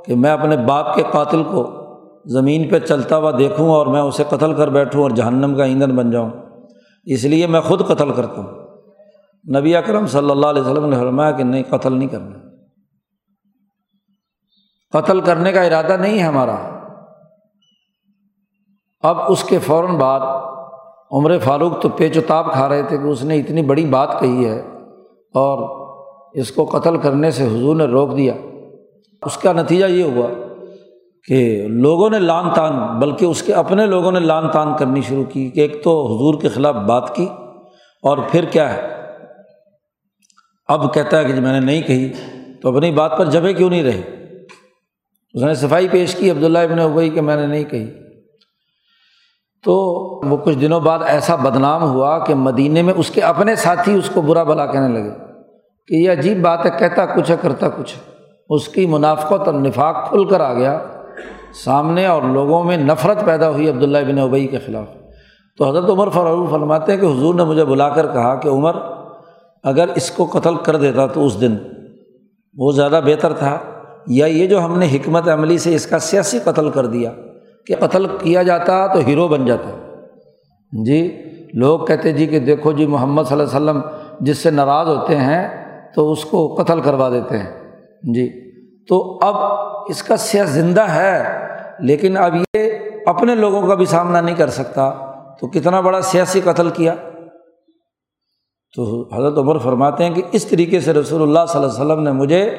[0.06, 1.86] کہ میں اپنے باپ کے قاتل کو
[2.26, 5.96] زمین پہ چلتا ہوا دیکھوں اور میں اسے قتل کر بیٹھوں اور جہنم کا ایندھن
[5.96, 6.30] بن جاؤں۔
[7.04, 8.52] اس لیے میں خود قتل کرتا ہوں۔
[9.60, 12.36] نبی اکرم صلی اللہ علیہ وسلم نے فرمایا کہ نہیں، قتل نہیں کرنا۔
[15.00, 16.85] قتل کرنے کا ارادہ نہیں ہے ہمارا۔
[19.06, 20.20] اب اس کے فوراً بعد
[21.12, 24.20] عمر فاروق تو پیچ و تاب کھا رہے تھے کہ اس نے اتنی بڑی بات
[24.20, 24.60] کہی ہے
[25.34, 25.86] اور
[26.34, 28.34] اس کو قتل کرنے سے حضور نے روک دیا۔
[29.26, 30.28] اس کا نتیجہ یہ ہوا
[31.28, 35.24] کہ لوگوں نے لان تان، بلکہ اس کے اپنے لوگوں نے لان تان کرنی شروع
[35.24, 37.28] کی کہ ایک تو حضور کے خلاف بات کی
[38.04, 38.82] اور پھر کیا ہے؟
[40.68, 42.12] اب کہتا ہے کہ جی میں نے نہیں کہی،
[42.62, 44.02] تو اپنی بات پر جبے کیوں نہیں رہے
[45.34, 48.05] اس نے صفائی پیش کی، عبداللہ ابن ابئی کہ میں نے نہیں کہی۔
[49.65, 49.75] تو
[50.30, 54.10] وہ کچھ دنوں بعد ایسا بدنام ہوا کہ مدینے میں اس کے اپنے ساتھی اس
[54.13, 55.10] کو برا بلا کہنے لگے
[55.88, 57.95] کہ یہ عجیب بات ہے، کہتا کچھ ہے، کرتا کچھ
[58.49, 60.80] اس کی منافقت اور نفاق کھل کر آ گیا۔
[61.63, 64.86] سامنے اور لوگوں میں نفرت پیدا ہوئی عبداللہ بن ابئی کے خلاف۔
[65.58, 68.75] تو حضرت عمر فروغ فرماتے ہیں کہ حضور نے مجھے بلا کر کہا کہ عمر،
[69.63, 71.58] اگر اس کو قتل کر دیتا تو اس دن
[72.58, 73.58] وہ زیادہ بہتر تھا۔
[74.08, 77.12] یا یہ جو ہم نے حکمت عملی سے اس کا سیاسی قتل کر دیا۔
[77.67, 79.69] کہ قتل کیا جاتا تو ہیرو بن جاتا۔
[80.86, 81.23] جی
[81.54, 83.82] لوگ کہتے جی کہ دیکھو جی محمد صلی اللہ علیہ وسلم
[84.19, 87.51] جس سے ناراض ہوتے ہیں تو اس کو قتل کروا دیتے ہیں۔
[88.13, 88.30] جی
[88.86, 89.36] تو اب
[89.89, 91.23] اس کا سیاح زندہ ہے،
[91.80, 92.69] لیکن اب یہ
[93.06, 94.93] اپنے لوگوں کا بھی سامنا نہیں کر سکتا۔
[95.41, 96.95] تو کتنا بڑا سیاسی قتل کیا۔
[98.75, 102.04] تو حضرت عمر فرماتے ہیں کہ اس طریقے سے رسول اللہ صلی اللہ علیہ وسلم
[102.04, 102.49] نے مجھے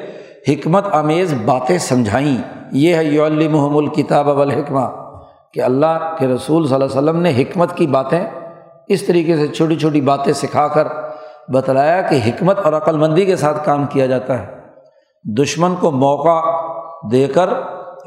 [0.47, 4.85] حکمت آمیز باتیں سمجھائیں۔ یہ ہے یو الکتاب الکتاب الحکمہ
[5.53, 8.25] کہ اللہ کے رسول صلی اللہ علیہ وسلم نے حکمت کی باتیں
[8.87, 10.87] اس طریقے سے چھوٹی چھوٹی باتیں سکھا کر
[11.53, 14.45] بتلایا کہ حکمت اور عقلمندی کے ساتھ کام کیا جاتا ہے۔
[15.23, 16.41] دشمن کو موقع
[17.11, 17.49] دے کر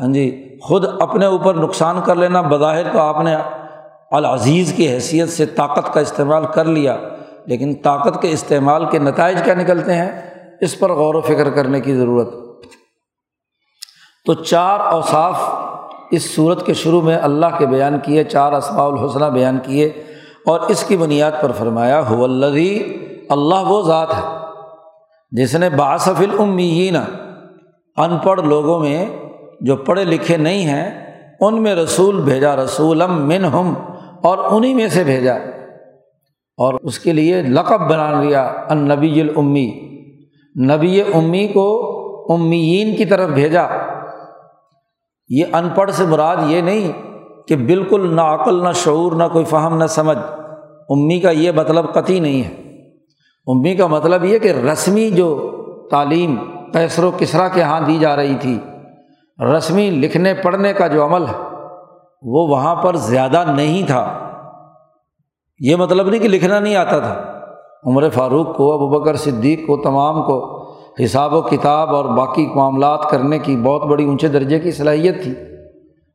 [0.01, 3.37] ہاں جی خود اپنے اوپر نقصان کر لینا بظاہر تو آپ نے
[4.11, 6.97] العزیز کی حیثیت سے طاقت کا استعمال کر لیا،
[7.47, 10.11] لیکن طاقت کے استعمال کے نتائج کیا نکلتے ہیں؟
[10.61, 12.50] اس پر غور و فکر کرنے کی ضرورت۔
[14.31, 15.39] تو چار اوصاف
[16.11, 19.87] اس صورت کے شروع میں اللہ کے بیان کیے، چار اسماع الحسنہ بیان کیے
[20.47, 22.83] اور اس کی بنیاد پر فرمایا الدی
[23.29, 24.23] اللہ وہ ذات ہے
[25.33, 29.05] جس نے باصف العمین ان پڑھ لوگوں میں
[29.61, 30.91] جو پڑھے لکھے نہیں ہیں،
[31.41, 33.75] ان میں رسول بھیجا رسول من ہم
[34.23, 35.35] اور انہیں میں سے بھیجا
[36.59, 39.69] اور اس کے لیے لقب بنا لیا ان نبی المی
[40.55, 41.69] نبی امی کو
[42.35, 43.67] امیین کی طرف بھیجا۔
[45.31, 46.93] یہ ان پڑھ سے مراد یہ نہیں
[47.49, 50.19] کہ بالکل نہ عقل، نہ شعور، نہ کوئی فہم، نہ سمجھ۔
[50.89, 52.55] امی کا یہ مطلب قطعی نہیں ہے۔
[53.47, 55.51] امی کا مطلب یہ کہ رسمی جو
[55.91, 56.37] تعلیم
[56.73, 58.59] کیسر و کسرا کے یہاں دی جا رہی تھی،
[59.57, 61.57] رسمی لکھنے، پڑھنے کا جو عمل ہے،
[62.23, 64.19] وہ وہاں پر زیادہ نہیں تھا۔
[65.59, 67.39] یہ مطلب نہیں کہ لکھنا نہیں آتا تھا۔
[67.87, 70.60] عمر فاروق کو، ابو بکر صدیق کو، تمام کو
[71.05, 75.35] حساب و کتاب اور باقی معاملات کرنے کی بہت بڑی اونچے درجے کی صلاحیت تھی۔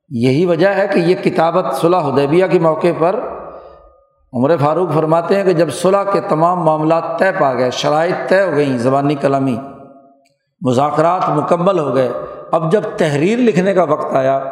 [0.09, 3.19] یہی وجہ ہے کہ یہ کتابت صلاح حدیبیہ کے موقع پر
[4.33, 8.41] عمر فاروق فرماتے ہیں کہ جب صلاح کے تمام معاملات طے پا گئے، شرائط طے
[8.41, 9.57] ہو گئیں، زبانی کلامی
[10.61, 12.09] مذاکرات مکمل ہو گئے۔
[12.51, 14.43] اب جب تحریر لکھنے کا وقت آیا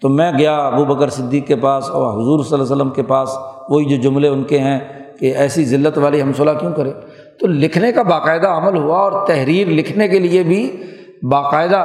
[0.00, 3.02] تو میں گیا ابو بکر صدیق کے پاس اور حضور صلی اللہ علیہ وسلم کے
[3.02, 4.80] پاس، وہی جو جملے ان کے ہیں
[5.20, 6.92] کہ ایسی ذلت والی ہم صلاح کیوں کریں؟
[7.40, 10.84] تو لکھنے کا باقاعدہ عمل ہوا اور تحریر لکھنے کے لیے بھی
[11.22, 11.84] باقاعدہ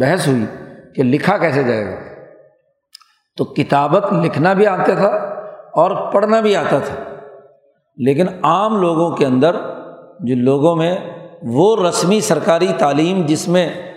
[0.00, 0.44] بحث ہوئی
[0.96, 1.96] کہ لکھا کیسے جائے گا۔
[3.36, 5.06] تو کتابت لکھنا بھی آتا تھا
[5.72, 6.94] اور پڑھنا بھی آتا تھا۔
[7.96, 9.56] لیکن عام لوگوں کے اندر،
[10.20, 10.96] جن لوگوں میں
[11.42, 13.92] وہ رسمی سرکاری تعلیم جس میں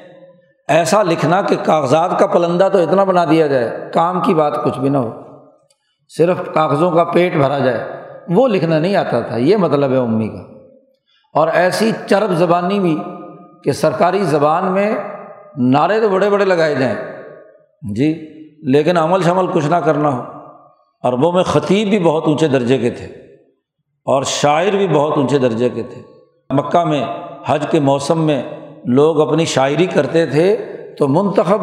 [0.67, 4.79] ایسا لکھنا کہ کاغذات کا پلندہ تو اتنا بنا دیا جائے، کام کی بات کچھ
[4.79, 5.11] بھی نہ ہو،
[6.17, 10.27] صرف کاغذوں کا پیٹ بھرا جائے۔ وہ لکھنا نہیں آتا تھا، یہ مطلب ہے امی
[10.27, 10.57] کا۔
[11.33, 12.97] اور ایسی چرب زبانی بھی
[13.63, 14.95] کہ سرکاری زبان میں
[15.57, 16.95] نعرے تو بڑے بڑے لگائے جائیں۔
[17.95, 18.27] جی
[18.63, 20.23] لیکن عمل شمل کچھ نہ کرنا ہو۔
[21.03, 23.05] عربوں میں خطیب بھی بہت اونچے درجے کے تھے
[24.05, 26.01] اور شاعر بھی بہت اونچے درجے کے تھے۔
[26.49, 27.05] مکہ میں،
[27.45, 28.43] حج کے موسم میں
[28.85, 30.57] لوگ اپنی شاعری کرتے تھے
[30.97, 31.61] تو منتخب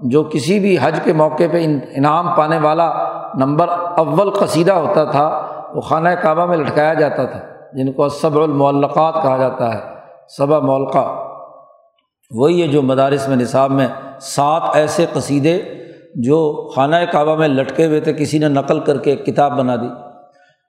[0.00, 2.92] جو کسی بھی حج کے موقع پہ انعام پانے والا
[3.34, 7.40] نمبر اول قصیدہ ہوتا تھا وہ خانہ کعبہ میں لٹکایا جاتا تھا،
[7.72, 9.80] جن کو صبر المعلقات کہا جاتا ہے
[10.38, 11.24] صبا مولقہ
[12.30, 13.88] وہی ہے جو مدارس میں نصاب میں
[14.20, 15.62] سات ایسے قصیدے
[16.14, 19.76] جو خانہ کعبہ میں لٹکے ہوئے تھے، کسی نے نقل کر کے ایک کتاب بنا
[19.76, 19.88] دی۔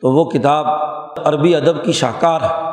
[0.02, 0.66] تو وہ کتاب
[1.26, 2.70] عربی ادب کی شاہکار ہے۔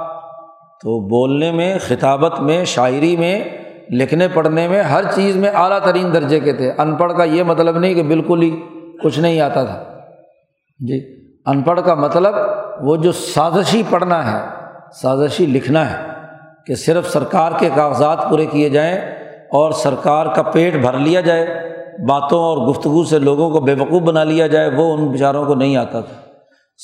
[0.83, 3.45] تو بولنے میں، خطابت میں، شاعری میں،
[3.91, 7.43] لکھنے پڑھنے میں، ہر چیز میں اعلیٰ ترین درجے کے تھے۔ ان پڑھ کا یہ
[7.43, 8.63] مطلب نہیں کہ بالکل ہی
[9.03, 9.85] کچھ نہیں آتا تھا۔
[10.89, 11.16] جی۔
[11.47, 12.35] ان پڑھ کا مطلب
[12.81, 14.47] وہ جو سازشی پڑھنا ہے،
[15.03, 16.07] سازشی لکھنا ہے
[16.67, 18.97] کہ صرف سرکار کے کاغذات پورے کیے جائیں
[19.53, 21.47] اور سرکار کا پیٹ بھر لیا جائے،
[22.09, 25.55] باتوں اور گفتگو سے لوگوں کو بے وقوف بنا لیا جائے، وہ ان بیچاروں کو
[25.55, 26.21] نہیں آتا تھا۔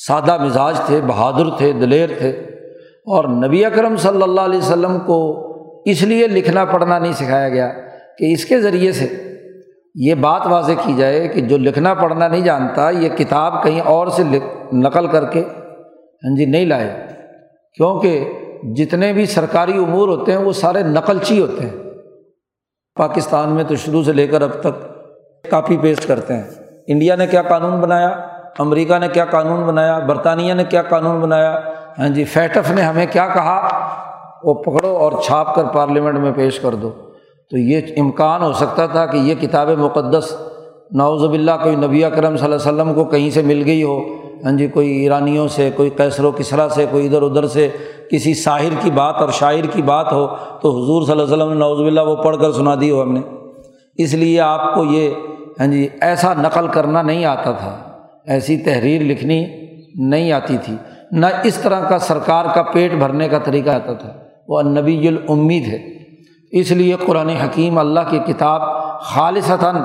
[0.07, 2.29] سادہ مزاج تھے، بہادر تھے، دلیر تھے۔
[3.05, 5.43] اور نبی اکرم صلی اللہ علیہ وسلم کو
[5.85, 7.69] اس لیے لکھنا پڑھنا نہیں سکھایا گیا
[8.17, 9.32] کہ اس کے ذریعے سے
[9.95, 14.07] یہ بات واضح کی جائے کہ جو لکھنا پڑھنا نہیں جانتا، یہ کتاب کہیں اور
[14.07, 14.23] سے
[14.73, 15.43] نقل کر کے
[16.23, 17.07] ہاں جی نہیں لائے۔
[17.73, 18.31] کیونکہ
[18.75, 21.77] جتنے بھی سرکاری امور ہوتے ہیں، وہ سارے نقلچی ہوتے ہیں۔
[22.95, 24.83] پاکستان میں تو شروع سے لے کر اب تک
[25.51, 26.43] کاپی پیسٹ کرتے ہیں۔
[26.87, 28.07] انڈیا نے کیا قانون بنایا؟
[28.59, 31.59] امریکہ نے کیا قانون بنایا؟ برطانیہ نے کیا قانون بنایا؟
[31.99, 33.67] ہاں جی فیٹف نے ہمیں کیا کہا؟
[34.43, 36.91] وہ پکڑو اور چھاپ کر پارلیمنٹ میں پیش کر دو۔
[37.49, 40.33] تو یہ امکان ہو سکتا تھا کہ یہ کتاب مقدس
[40.91, 43.99] نوزب اللہ کوئی نبی اکرم صلی اللہ علیہ وسلم کو کہیں سے مل گئی ہو۔
[44.45, 47.69] ہاں جی کوئی ایرانیوں سے، کوئی کیسر و کسرا سے، کوئی ادھر ادھر سے
[48.11, 50.27] کسی ساحر کی بات اور شاعر کی بات ہو
[50.61, 53.13] تو حضور صلی اللہ علیہ وسلم نوزب اللہ وہ پڑھ کر سنا دی ہو ہم
[53.13, 53.21] نے۔
[53.97, 55.09] اس لیے آپ کو یہ
[55.59, 57.77] ہاں جی ایسا نقل کرنا نہیں آتا تھا۔
[58.25, 59.45] ایسی تحریر لکھنی
[59.95, 60.73] نہیں آتی تھا
[61.11, 64.13] نہ اس طرح کا سرکار کا پیٹ بھرنے کا طریقہ آتا تھا۔
[64.47, 66.02] وہ نبی الامید ہے۔
[66.53, 68.61] اس لیے قرآن حکیم اللہ کی کتاب
[69.01, 69.75] خالصتاً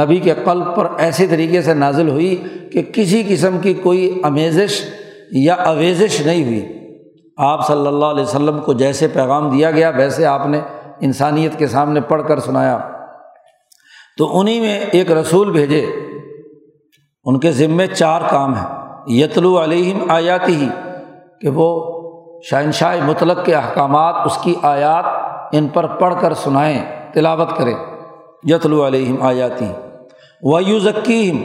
[0.00, 4.82] نبی کے قلب پر ایسے طریقے سے نازل ہوئی کہ کسی قسم کی کوئی امیزش
[5.32, 6.68] یا اویزش نہیں ہوئی۔
[7.36, 10.60] آپ صلی اللہ علیہ وسلم کو جیسے پیغام دیا گیا، ویسے آپ نے
[11.00, 12.78] انسانیت کے سامنے پڑھ کر سنایا۔
[14.18, 15.86] تو انہیں میں ایک رسول بھیجے۔
[17.24, 18.66] ان کے ذمے چار کام ہیں۔
[19.06, 20.68] یتلو علیہم آیاتی ہی
[21.40, 21.98] کہ وہ
[22.50, 26.84] شہنشاہ مطلق کے احکامات، اس کی آیات ان پر پڑھ کر سنائیں،
[27.14, 27.74] تلاوت کریں۔
[28.42, 29.66] یتلو علیہم آیاتی۔
[30.42, 31.42] و یو ذکیم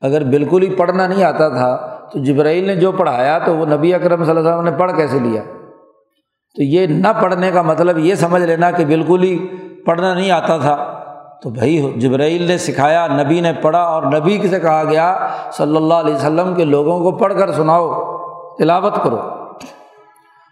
[0.00, 3.94] اگر بالکل ہی پڑھنا نہیں آتا تھا، تو جبرائیل نے جو پڑھایا تو وہ نبی
[3.94, 5.42] اکرم صلی اللہ علیہ وسلم نے پڑھ کیسے لیا؟
[6.56, 9.38] تو یہ نہ پڑھنے کا مطلب یہ سمجھ لینا کہ بالکل ہی
[9.86, 11.00] پڑھنا نہیں آتا تھا۔
[11.42, 15.94] تو بھائی، جبرائیل نے سکھایا، نبی نے پڑھا اور نبی سے کہا گیا، صلی اللہ
[15.94, 18.16] علیہ وسلم کے لوگوں کو پڑھ کر سناؤ،
[18.58, 19.18] تلاوت کرو۔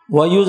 [0.08, 0.44] وہ یو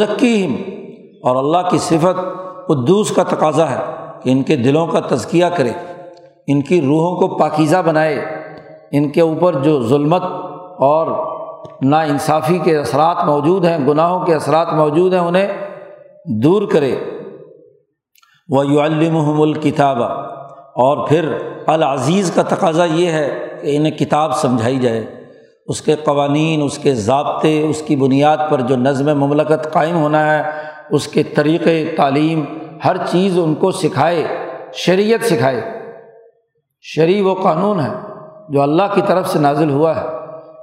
[1.23, 2.19] اور اللہ کی صفت
[2.67, 3.77] قدوس کا تقاضا ہے
[4.23, 5.71] کہ ان کے دلوں کا تزکیہ کرے،
[6.47, 8.25] ان کی روحوں کو پاکیزہ بنائے،
[8.91, 10.23] ان کے اوپر جو ظلمت
[10.79, 11.33] اور
[11.81, 15.47] نا انصافی کے اثرات موجود ہیں، گناہوں کے اثرات موجود ہیں، انہیں
[16.25, 16.95] دور کرے۔
[18.49, 20.07] وہ یو المحم الکتابہ
[20.75, 25.05] اور پھر العزیز کا تقاضا یہ ہے کہ انہیں کتاب سمجھائی جائے۔
[25.67, 30.33] اس کے قوانین، اس کے ضابطے، اس کی بنیاد پر جو نظم مملکت قائم ہونا
[30.33, 32.43] ہے اس کے طریقے، تعلیم،
[32.85, 34.27] ہر چیز ان کو سکھائے،
[34.73, 35.61] شریعت سکھائے۔
[36.81, 37.93] شرع و قانون ہے
[38.49, 40.05] جو اللہ کی طرف سے نازل ہوا ہے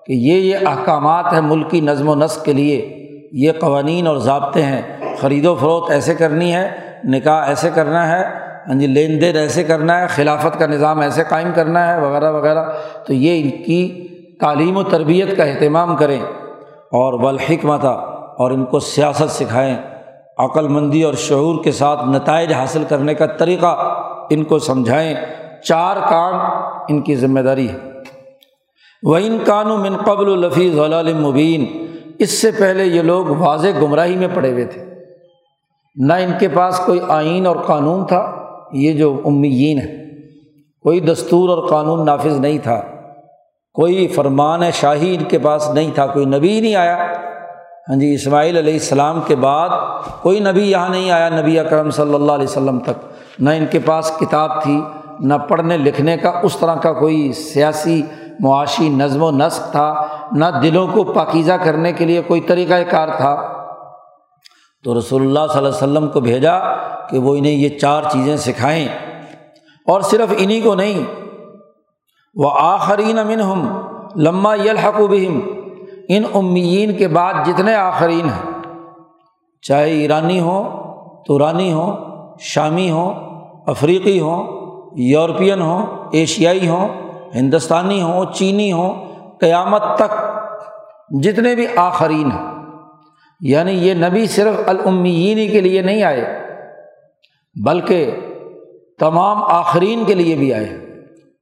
[0.06, 2.96] کہ یہ یہ احکامات ہیں ملکی نظم و نسق کے لیے۔
[3.32, 4.82] یہ قوانین اور ضابطے ہیں۔
[5.20, 6.70] خرید و فروخت ایسے کرنی ہے،
[7.04, 8.24] نکاح ایسے کرنا ہے
[8.66, 12.32] ہاں جی لین دین ایسے کرنا ہے، خلافت کا نظام ایسے قائم کرنا ہے، وغیرہ
[12.32, 12.64] وغیرہ۔
[13.06, 14.08] تو یہ ان کی
[14.40, 16.20] تعلیم و تربیت کا اہتمام کریں
[16.70, 19.76] اور بالحکمت اور ان کو سیاست سکھائیں۔
[20.44, 23.96] عقل مندی اور شعور کے ساتھ نتائج حاصل کرنے کا طریقہ
[24.30, 25.14] ان کو سمجھائیں،
[25.64, 26.34] چار کام
[26.88, 27.76] ان کی ذمہ داری ہے۔
[29.02, 30.78] وہ ان کانو من قبل الفیظ
[31.20, 31.86] مبین،
[32.18, 34.84] اس سے پہلے یہ لوگ واضح گمراہی میں پڑے ہوئے تھے۔
[35.96, 38.36] نہ ان کے پاس کوئی آئین اور قانون تھا،
[38.72, 40.00] یہ جو امیین ہے۔
[40.82, 42.82] کوئی دستور اور قانون نافذ نہیں تھا۔
[43.74, 47.29] کوئی فرمان شاہی ان کے پاس نہیں تھا، کوئی نبی نہیں آیا۔
[47.90, 49.68] ہاں جی اسماعیل علیہ السلام کے بعد
[50.22, 53.06] کوئی نبی یہاں نہیں آیا نبی اکرم صلی اللہ علیہ وسلم تک۔
[53.38, 54.80] نہ ان کے پاس کتاب تھی،
[55.20, 58.02] نہ پڑھنے لکھنے کا، اس طرح کا کوئی سیاسی
[58.40, 63.08] معاشی نظم و نسق تھا، نہ دلوں کو پاکیزہ کرنے کے لیے کوئی طریقۂ کار
[63.16, 63.52] تھا۔
[64.84, 66.58] تو رسول اللہ صلی اللہ علیہ وسلم کو بھیجا
[67.06, 68.88] کہ وہ انہیں یہ چار چیزیں سکھائیں۔
[69.86, 71.04] اور صرف انہیں کو نہیں
[72.34, 73.80] وہ آخرین امن ہم
[74.16, 75.59] لمہ یلحق بہم۔
[76.16, 78.60] ان امین کے بعد جتنے آخرین ہیں،
[79.62, 80.64] چاہے ایرانی ہوں،
[81.26, 81.96] تورانی ہوں،
[82.40, 83.14] شامی ہوں،
[83.66, 84.46] افریقی ہوں،
[84.96, 86.88] یورپین ہوں، ایشیائی ہوں،
[87.34, 88.94] ہندوستانی ہوں، چینی ہوں،
[89.38, 90.12] قیامت تک
[91.22, 92.50] جتنے بھی آخرین ہیں
[93.40, 96.38] یعنی یہ نبی صرف العمین کے لیے نہیں آئے،
[97.64, 98.10] بلکہ
[98.98, 100.86] تمام آخرین کے لیے بھی آئے۔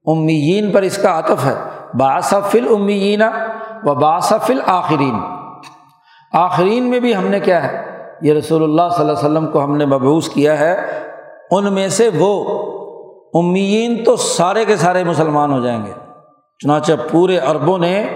[0.06, 1.54] امیین پر اس کا عطف ہے۔
[1.94, 3.22] باصف امیین
[3.84, 5.20] و باصف الآخرین
[6.32, 7.84] آخرین میں بھی ہم نے کیا ہے؟
[8.20, 10.76] یہ رسول اللہ صلی اللہ علیہ وسلم کو ہم نے مبوس کیا ہے۔
[11.50, 12.44] ان میں سے وہ
[13.34, 15.92] امیین تو سارے کے سارے مسلمان ہو جائیں گے۔
[16.58, 18.06] چنانچہ پورے عربوں نے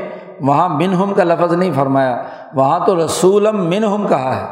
[0.41, 2.23] وہاں منہم کا لفظ نہیں فرمایا۔
[2.55, 4.47] وہاں تو رسولم منہم کہا ہے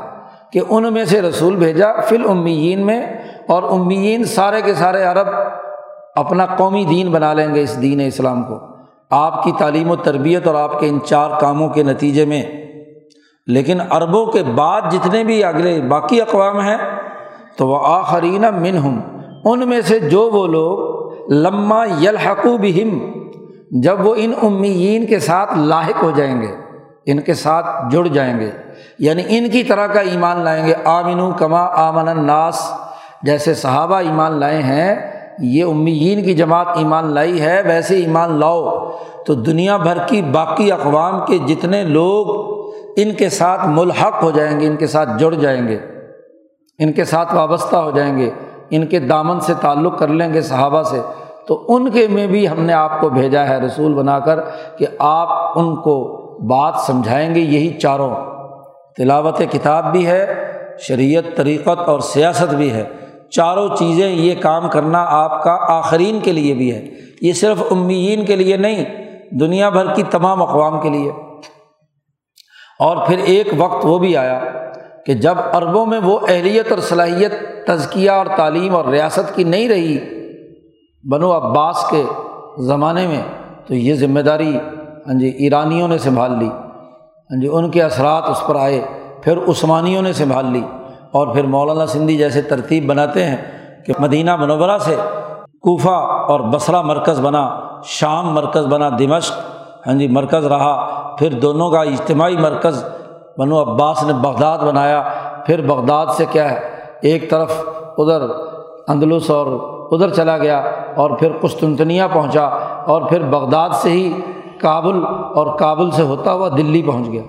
[0.53, 3.07] کہ ان میں سے رسول بھیجا فل امیین میں
[3.49, 5.27] اور امیین سارے کے سارے عرب
[6.16, 8.70] اپنا قومی دین بنا لیں گے اس دین اسلام کو۔
[9.11, 12.42] آپ کی تعلیم و تربیت اور آپ کے ان چار کاموں کے نتیجے میں،
[13.46, 16.77] لیکن عربوں کے بعد جتنے بھی اگلے باقی اقوام ہیں،
[17.59, 19.01] تو وہ آخرین من ہوں
[19.44, 22.99] ان میں سے جو وہ لوگ لمہ یلحقو بہم،
[23.83, 26.55] جب وہ ان امیین کے ساتھ لاحق ہو جائیں گے،
[27.07, 28.51] ان کے ساتھ جڑ جائیں گے
[28.99, 32.61] یعنی ان کی طرح کا ایمان لائیں گے آمن کما آمن الناس،
[33.23, 34.94] جیسے صحابہ ایمان لائے ہیں
[35.40, 38.90] یہ امیین کی جماعت ایمان لائی ہے، ویسے ایمان لاؤ۔
[39.26, 42.50] تو دنیا بھر کی باقی اقوام کے جتنے لوگ
[42.96, 45.79] ان کے ساتھ ملحق ہو جائیں گے، ان کے ساتھ جڑ جائیں گے،
[46.79, 48.31] ان کے ساتھ وابستہ ہو جائیں گے،
[48.70, 51.00] ان کے دامن سے تعلق کر لیں گے صحابہ سے،
[51.46, 54.40] تو ان کے میں بھی ہم نے آپ کو بھیجا ہے رسول بنا کر
[54.79, 58.14] کہ آپ ان کو بات سمجھائیں گے یہی چاروں۔
[58.96, 60.35] تلاوت کتاب بھی ہے،
[60.79, 62.85] شریعت، طریقت اور سیاست بھی ہے۔
[63.31, 66.88] چاروں چیزیں یہ کام کرنا آپ کا آخرین کے لیے بھی ہے۔
[67.21, 68.85] یہ صرف امیین کے لیے نہیں،
[69.31, 71.11] دنیا بھر کی تمام اقوام کے لیے۔
[72.79, 74.40] اور پھر ایک وقت وہ بھی آیا
[75.07, 77.33] کہ جب عربوں میں وہ اہلیت اور صلاحیت،
[77.66, 79.99] تزکیہ اور تعلیم اور ریاست کی نہیں رہی
[81.11, 82.03] بنو عباس کے
[82.59, 83.23] زمانے میں،
[83.66, 84.57] تو یہ ذمہ داری
[85.07, 88.81] ہاں جی ایرانیوں نے سنبھال لی۔ ہاں جی ان کے اثرات اس پر آئے،
[89.23, 90.62] پھر عثمانیوں نے سنبھال لی۔
[91.12, 93.37] اور پھر مولانا سندھی جیسے ترتیب بناتے ہیں
[93.87, 94.96] کہ مدینہ منورہ سے
[95.61, 97.51] کوفہ اور بصرہ مرکز بنا،
[97.85, 99.33] شام مرکز بنا، دمشق
[99.87, 102.85] ہاں جی مرکز رہا۔ پھر دونوں کا اجتماعی مرکز
[103.38, 105.03] بنو عباس نے بغداد بنایا۔
[105.46, 106.61] پھر بغداد سے کیا ہے؟
[107.03, 107.62] ایک طرف
[107.99, 108.23] ادھر
[108.88, 109.46] اندلس اور
[109.90, 110.59] ادھر چلا گیا
[110.96, 112.44] اور پھر قسطنطنیہ پہنچا
[112.87, 114.20] اور پھر بغداد سے ہی
[114.61, 117.23] کابل اور کابل سے ہوتا ہوا دلی پہنچ گیا۔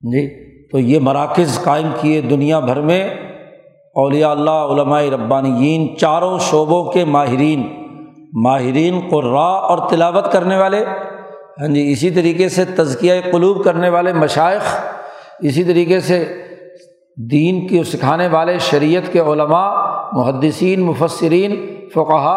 [0.00, 3.02] جی۔ تو یہ مراکز قائم کیے دنیا بھر میں
[3.96, 7.66] اولیاء اللہ، علماء ربانیین، چاروں شعبوں کے ماہرین
[8.44, 10.84] ماہرین قرا اور تلاوت کرنے والے
[11.60, 14.74] ہاں جی اسی طریقے سے تزکیہ قلوب کرنے والے مشائق
[15.40, 16.24] اسی طریقے سے
[17.16, 19.70] دین کی سکھانے والے شریعت کے علماء،
[20.12, 21.54] محدثین مفصرین
[21.94, 22.34] فقہ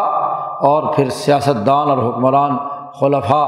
[0.69, 2.57] اور پھر سیاست دان اور حکمران،
[2.99, 3.47] خلفاء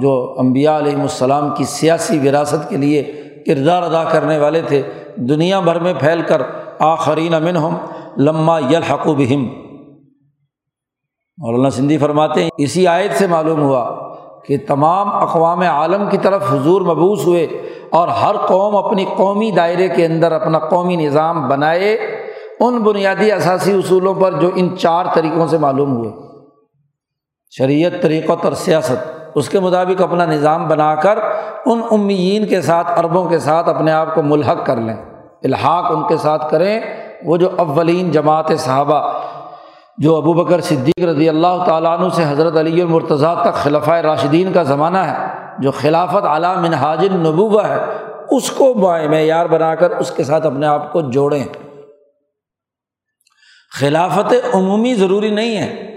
[0.00, 3.02] جو امبیا علیہم السلام کی سیاسی وراثت کے لیے
[3.46, 4.82] کردار ادا کرنے والے تھے۔
[5.16, 6.42] دنیا بھر میں پھیل کر
[6.78, 7.76] آخرین امن ہم
[8.16, 9.48] لمہ یلحق بہم۔
[11.38, 14.12] مولانا سندھی فرماتے ہیں، اسی آیت سے معلوم ہوا
[14.44, 17.44] کہ تمام اقوام عالم کی طرف حضور مبوس ہوئے
[17.90, 21.98] اور ہر قوم اپنی قومی دائرے کے اندر اپنا قومی نظام بنائے۔
[22.60, 26.12] ان بنیادی اثاثی اصولوں پر جو ان چار طریقوں سے معلوم ہوئے۔
[27.50, 31.18] شریعت طریقت اور سیاست، اس کے مطابق اپنا نظام بنا کر
[31.66, 34.96] ان امیین کے ساتھ، عربوں کے ساتھ اپنے آپ کو ملحق کر لیں۔
[35.44, 36.80] الحاق ان کے ساتھ کریں۔
[37.24, 39.12] وہ جو اولین جماعت صحابہ،
[39.98, 44.52] جو ابو بکر صدیق رضی اللہ تعالیٰ عنہ سے حضرت علی المرتضیٰ تک خلفۂ راشدین
[44.52, 45.26] کا زمانہ ہے،
[45.58, 47.78] جو خلافت علی منہاج النبوہ ہے،
[48.30, 51.44] اس کو بائیں معیار بنا کر اس کے ساتھ اپنے آپ کو جوڑیں۔
[53.80, 55.91] خلافت عمومی ضروری نہیں ہے۔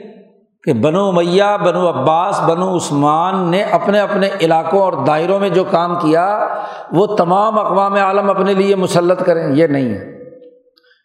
[0.66, 5.64] کہ بنو میاں بنو عباس، بنو عثمان نے اپنے اپنے علاقوں اور دائروں میں جو
[5.64, 6.48] کام کیا،
[6.92, 10.16] وہ تمام اقوام عالم اپنے لیے مسلط کریں، یہ نہیں ہے۔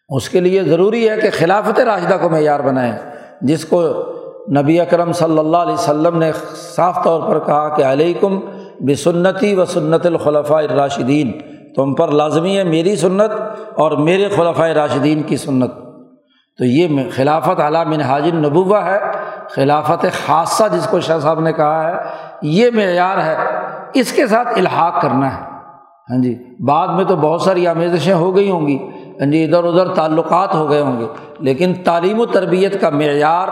[0.09, 2.93] اس کے لیے ضروری ہے کہ خلافت راشدہ کو معیار بنائیں۔
[3.41, 3.87] جس کو
[4.61, 6.31] نبی اکرم صلی اللہ علیہ وسلم نے
[6.75, 8.39] صاف طور پر کہا کہ علیکم
[8.79, 11.31] بسنتی و سنت الخلفۂ راشدین
[11.75, 13.31] تم پر لازمی ہے میری سنت
[13.75, 15.71] اور میرے خلفۂ راشدین کی سنت۔
[16.57, 18.99] تو یہ خلافت علا من حاجر نبوہ ہے۔
[19.55, 21.93] خلافت خاصہ جس کو شاہ صاحب نے کہا ہے،
[22.41, 23.37] یہ معیار ہے،
[23.93, 25.41] اس کے ساتھ الحاق کرنا ہے۔
[26.09, 28.77] ہاں جی بعد میں تو بہت ساری آمیزشیں ہو گئی ہوں گی۔
[29.21, 31.05] ہاں جی ادھر ادھر تعلقات ہو گئے ہوں گے۔
[31.39, 33.47] لیکن تعلیم و تربیت کا معیار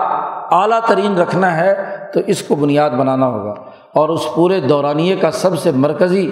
[0.52, 3.54] اعلیٰ ترین رکھنا ہے تو اس کو بنیاد بنانا ہوگا۔
[3.96, 6.32] اور اس پورے دورانیے کا سب سے مرکزی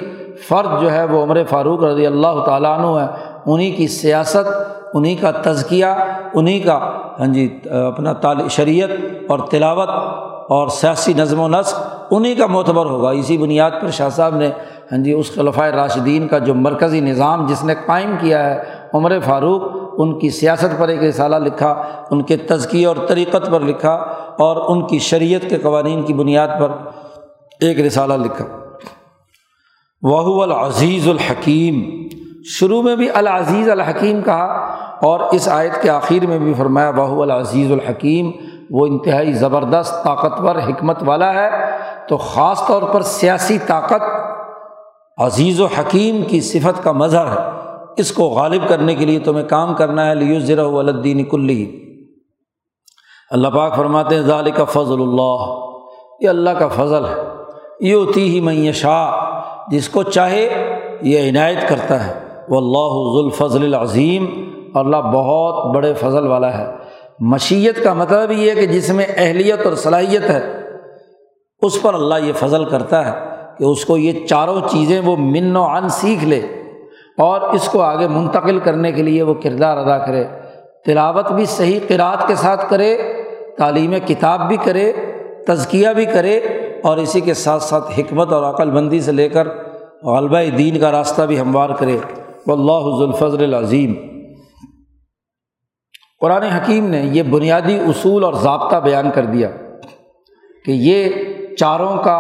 [0.50, 4.48] فرد جو ہے وہ عمر فاروق رضی اللہ تعالیٰ عنہ ہے۔ انہیں کی سیاست
[4.94, 5.86] انہیں کا تزکیہ
[6.34, 6.78] انہیں کا
[7.20, 8.90] ہاں جی اپنا تال، شریعت
[9.28, 9.90] اور تلاوت
[10.50, 11.80] اور سیاسی نظم و نسق
[12.12, 14.48] انہیں کا معتبر ہوگا۔ اسی بنیاد پر شاہ صاحب نے
[14.92, 19.20] ہاں جی اس خلفۂ راشدین کا جو مرکزی نظام جس نے قائم کیا ہے، عمر
[19.20, 19.62] فاروق،
[19.98, 21.82] ان کی سیاست پر ایک رسالہ لکھا،
[22.12, 23.94] ان کے تزکیے اور طریقت پر لکھا
[24.40, 26.72] اور ان کی شریعت کے قوانین کی بنیاد پر
[27.60, 28.46] ایک رسالہ لکھا۔
[30.02, 32.07] وہ العزیز الحکیم
[32.50, 34.46] شروع میں بھی العزیز الحکیم کہا
[35.02, 38.32] اور اس آیت کے آخر میں بھی فرمایا بہو العزیز الحکیم،
[38.72, 41.50] وہ انتہائی زبردست طاقتور، حکمت والا ہے۔
[42.10, 44.04] تو خاص طور پر سیاسی طاقت
[45.18, 47.50] عزیز و حکیم کی صفت کا مظہر ہے۔
[47.98, 51.84] اس کو غالب کرنے کے لیے تمہیں کام کرنا ہے لیو ذرا ولدین کلی
[53.32, 55.60] اللہ پاک فرماتے ہیں ظال کا فضل اللہ۔
[56.22, 57.16] یہ اللہ کا فضل ہے۔
[57.80, 59.30] یہ ہوتی ہی معیشہ
[59.72, 64.26] جس کو چاہے، یہ عنایت کرتا ہے۔ وہ اللہ ذوالفضل العظیم
[64.74, 66.66] اور اللہ بہت بڑے فضل والا ہے۔
[67.20, 70.40] مشیت کا مطلب یہ ہے کہ جس میں اہلیت اور صلاحیت ہے،
[71.62, 73.26] اس پر اللہ یہ فضل کرتا ہے
[73.58, 76.40] کہ اس کو یہ چاروں چیزیں وہ من و عن سیکھ لے
[77.18, 80.24] اور اس کو آگے منتقل کرنے کے لیے وہ کردار ادا کرے۔
[80.86, 82.98] تلاوت بھی صحیح قرأت کے ساتھ کرے،
[83.58, 84.92] تعلیم کتاب بھی کرے،
[85.48, 86.38] تزکیہ بھی کرے
[86.84, 89.48] اور اسی کے ساتھ ساتھ حکمت اور عقل بندی سے لے کر
[90.04, 91.98] غلبہ دین کا راستہ بھی ہموار کرے۔
[92.48, 93.94] و اللہ ذوالفضل العظیم۔
[96.20, 99.50] قرآن حکیم نے یہ بنیادی اصول اور ضابطہ بیان کر دیا
[100.66, 101.10] کہ یہ
[101.56, 102.18] چاروں کا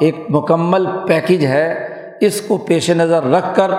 [0.00, 3.70] ایک مکمل پیکج ہے۔ اس کو پیش نظر رکھ کر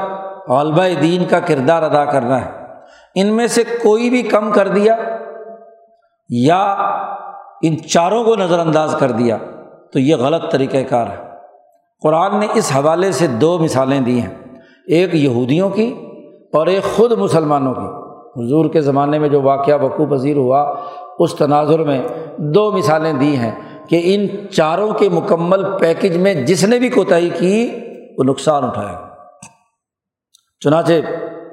[0.48, 2.52] غالبہ دین کا کردار ادا کرنا ہے۔
[3.16, 4.96] ان میں سے کوئی بھی کم کر دیا
[6.30, 6.64] یا
[7.62, 9.38] ان چاروں کو نظر انداز کر دیا
[9.94, 11.18] تو یہ غلط طریقۂ کار ہے۔
[12.02, 14.45] قرآن نے اس حوالے سے دو مثالیں دی ہیں۔
[14.88, 15.94] ایک یہودیوں کی
[16.54, 18.06] اور ایک خود مسلمانوں کی۔
[18.46, 20.76] حضور کے زمانے میں جو واقعہ وقوع پذیر ہوا،
[21.20, 22.02] اس تناظر میں
[22.38, 23.52] دو مثالیں دی ہیں
[23.90, 27.72] کہ ان چاروں کے مکمل پیکج میں جس نے بھی کوتاہی کی،
[28.18, 29.00] وہ نقصان اٹھایا۔
[30.60, 30.94] چنانچہ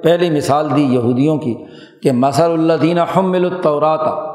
[0.03, 1.55] پہلی مثال دی یہودیوں کی
[2.03, 4.33] کہ مسر اللہ دینہ حمل الطورات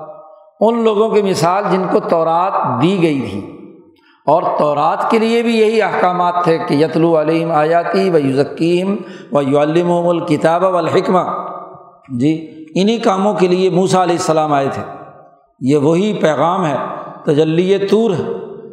[0.61, 3.58] ان لوگوں کی مثال جن کو تورات دی گئی تھی۔
[4.29, 8.97] اور تورات کے لیے بھی یہی احکامات تھے کہ یتلو علیم آیاتی و یوزکیم
[9.33, 11.21] و یعلم الکتاب و الحکمہ
[12.19, 14.83] جی انہیں کاموں کے لیے موسا علیہ السلام آئے تھے۔
[15.61, 16.77] یہ وہی پیغام ہے،
[17.25, 18.25] تجلی طور ہے،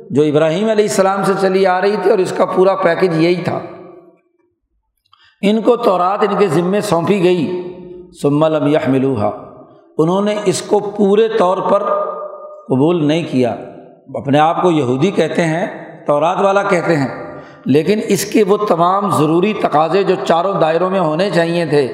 [0.09, 3.41] جو ابراہیم علیہ السلام سے چلی آ رہی تھی اور اس کا پورا پیکج یہی
[3.43, 3.59] تھا۔
[5.41, 7.61] ان کو تورات ان کے ذمے سونپی گئی۔
[8.21, 9.29] سم الم ملوحا
[9.97, 11.83] انہوں نے اس کو پورے طور پر
[12.67, 13.55] قبول نہیں کیا۔
[14.13, 15.65] اپنے آپ کو یہودی کہتے ہیں،
[16.07, 20.99] تورات والا کہتے ہیں۔ لیکن اس کے وہ تمام ضروری تقاضے جو چاروں دائروں میں
[20.99, 21.87] ہونے چاہیے تھے،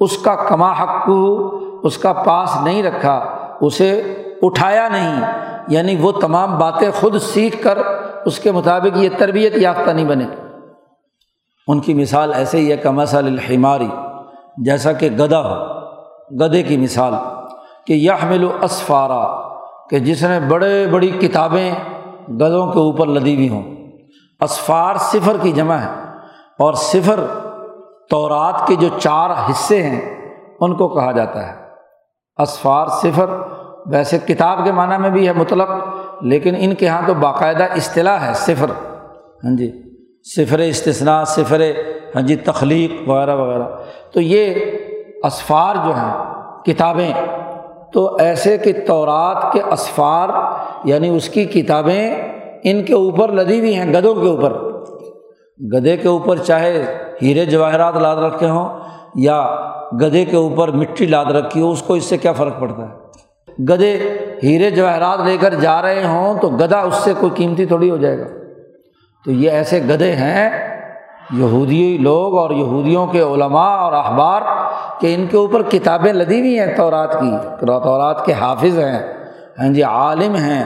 [0.00, 1.10] اس کا کما حق
[1.82, 3.24] اس کا پاس نہیں رکھا،
[3.60, 4.02] اسے
[4.42, 5.24] اٹھایا نہیں۔
[5.68, 7.78] یعنی وہ تمام باتیں خود سیکھ کر
[8.24, 10.26] اس کے مطابق یہ تربیت یافتہ نہیں بنے۔
[11.68, 13.88] ان کی مثال ایسے ہی ہے کمسل الحماری،
[14.56, 15.82] جیسا کہ گدا ہو۔
[16.40, 17.14] گدے کی مثال
[17.86, 18.12] کہ یہ
[18.62, 19.51] اسفارا
[19.92, 21.72] کہ جس نے بڑے بڑی کتابیں
[22.28, 23.62] گدوں کے اوپر لدی ہوئی ہوں۔
[24.40, 25.88] اسفار صفر کی جمع ہے
[26.58, 27.20] اور صفر
[28.10, 30.00] تورات کے جو چار حصے ہیں،
[30.60, 31.52] ان کو کہا جاتا ہے۔
[32.36, 33.30] اسفار صفر
[33.86, 35.68] ویسے کتاب کے معنیٰ میں بھی ہے مطلق،
[36.20, 38.70] لیکن ان کے یہاں تو باقاعدہ اصطلاح ہے صفر۔
[39.44, 39.72] ہاں جی
[40.36, 41.60] صفر استثنا صفر
[42.14, 43.64] ہاں جی تخلیق وغیرہ وغیرہ۔
[44.12, 44.54] تو یہ
[45.22, 46.34] اسفار جو ہیں،
[46.64, 47.12] کتابیں
[47.92, 50.28] تو ایسے کہ تورات کے اسفار
[50.84, 52.14] یعنی اس کی کتابیں
[52.64, 54.52] ان کے اوپر لدی ہوئی ہیں، گدوں کے اوپر۔
[55.72, 56.84] گدے کے اوپر چاہے
[57.22, 58.68] ہیرے جواہرات لاد رکھے ہوں
[59.14, 59.56] یا
[60.00, 63.02] گدے کے اوپر مٹی لاد رکھی ہو، اس کو اس سے کیا فرق پڑتا ہے؟
[63.68, 63.98] گدے
[64.42, 67.96] ہیرے جواہرات لے کر جا رہے ہوں تو گدا اس سے کوئی قیمتی تھوڑی ہو
[67.96, 68.24] جائے گا۔
[69.24, 70.71] تو یہ ایسے گدے ہیں
[71.30, 74.42] یہودی لوگ اور یہودیوں کے علماء اور اخبار
[75.00, 78.98] کہ ان کے اوپر کتابیں لدی ہوئی ہیں تورات کی، تورات کے حافظ ہیں
[79.58, 80.64] ہاں جی عالم ہیں،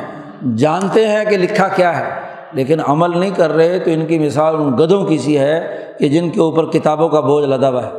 [0.57, 2.11] جانتے ہیں کہ لکھا کیا ہے،
[2.53, 5.61] لیکن عمل نہیں کر رہے تو ان کی مثال ان گدوں کی سی ہے
[5.99, 7.91] کہ جن کے اوپر کتابوں کا بوجھ لدا ہوا ہے۔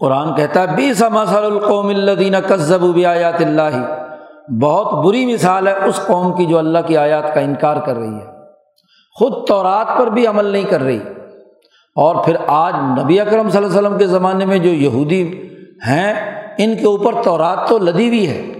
[0.00, 3.76] قرآن کہتا ہے بی مسل القوم الدین کذب آیات اللہ
[4.60, 8.14] بہت بری مثال ہے اس قوم کی جو اللہ کی آیات کا انکار کر رہی
[8.14, 8.33] ہے۔
[9.14, 10.98] خود تورات پر بھی عمل نہیں کر رہی۔
[11.94, 15.48] اور پھر آج نبی اکرم صلی اللہ علیہ وسلم کے زمانے میں جو یہودی
[15.86, 16.14] ہیں،
[16.58, 18.52] ان کے اوپر تورات تو لدی ہوئی ہے۔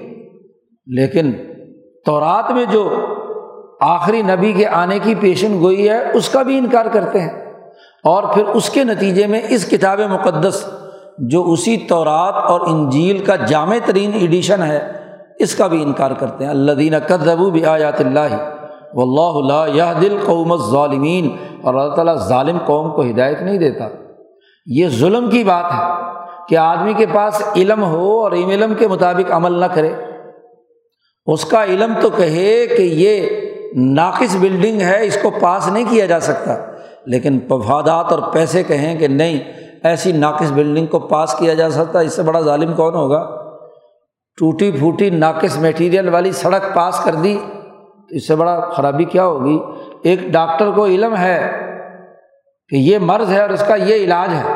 [0.87, 1.33] لیکن
[2.05, 3.07] تورات میں جو
[3.81, 7.53] آخری نبی کے آنے کی پیشن گوئی ہے، اس کا بھی انکار کرتے ہیں۔
[8.05, 10.65] اور پھر اس کے نتیجے میں اس کتاب مقدس
[11.19, 14.93] جو اسی تورات اور انجیل کا جامع ترین ایڈیشن ہے،
[15.39, 18.64] اس کا بھی انکار کرتے ہیں۔ اللہ دینہ قدبو بھی آیات اللہ۔
[18.95, 23.59] و اللہ اللہ یہ دل قوم ظالمین اور اللہ تعالیٰ ظالم قوم کو ہدایت نہیں
[23.59, 23.89] دیتا۔
[24.67, 26.03] یہ ظلم کی بات ہے
[26.49, 29.91] کہ آدمی کے پاس علم ہو اور علم کے مطابق عمل نہ کرے۔
[31.27, 33.29] اس کا علم تو کہے کہ یہ
[33.77, 36.57] ناقص بلڈنگ ہے، اس کو پاس نہیں کیا جا سکتا۔
[37.07, 39.41] لیکن مفادات اور پیسے کہیں کہ نہیں،
[39.83, 43.31] ایسی ناقص بلڈنگ کو پاس کیا جا سکتا، اس سے بڑا ظالم کون ہوگا؟
[44.37, 47.39] ٹوٹی پھوٹی ناقص میٹیریل والی سڑک پاس کر دی۔
[48.15, 49.59] اس سے بڑا خرابی کیا ہوگی؟
[50.03, 51.61] ایک ڈاکٹر کو علم ہے
[52.69, 54.53] کہ یہ مرض ہے اور اس کا یہ علاج ہے،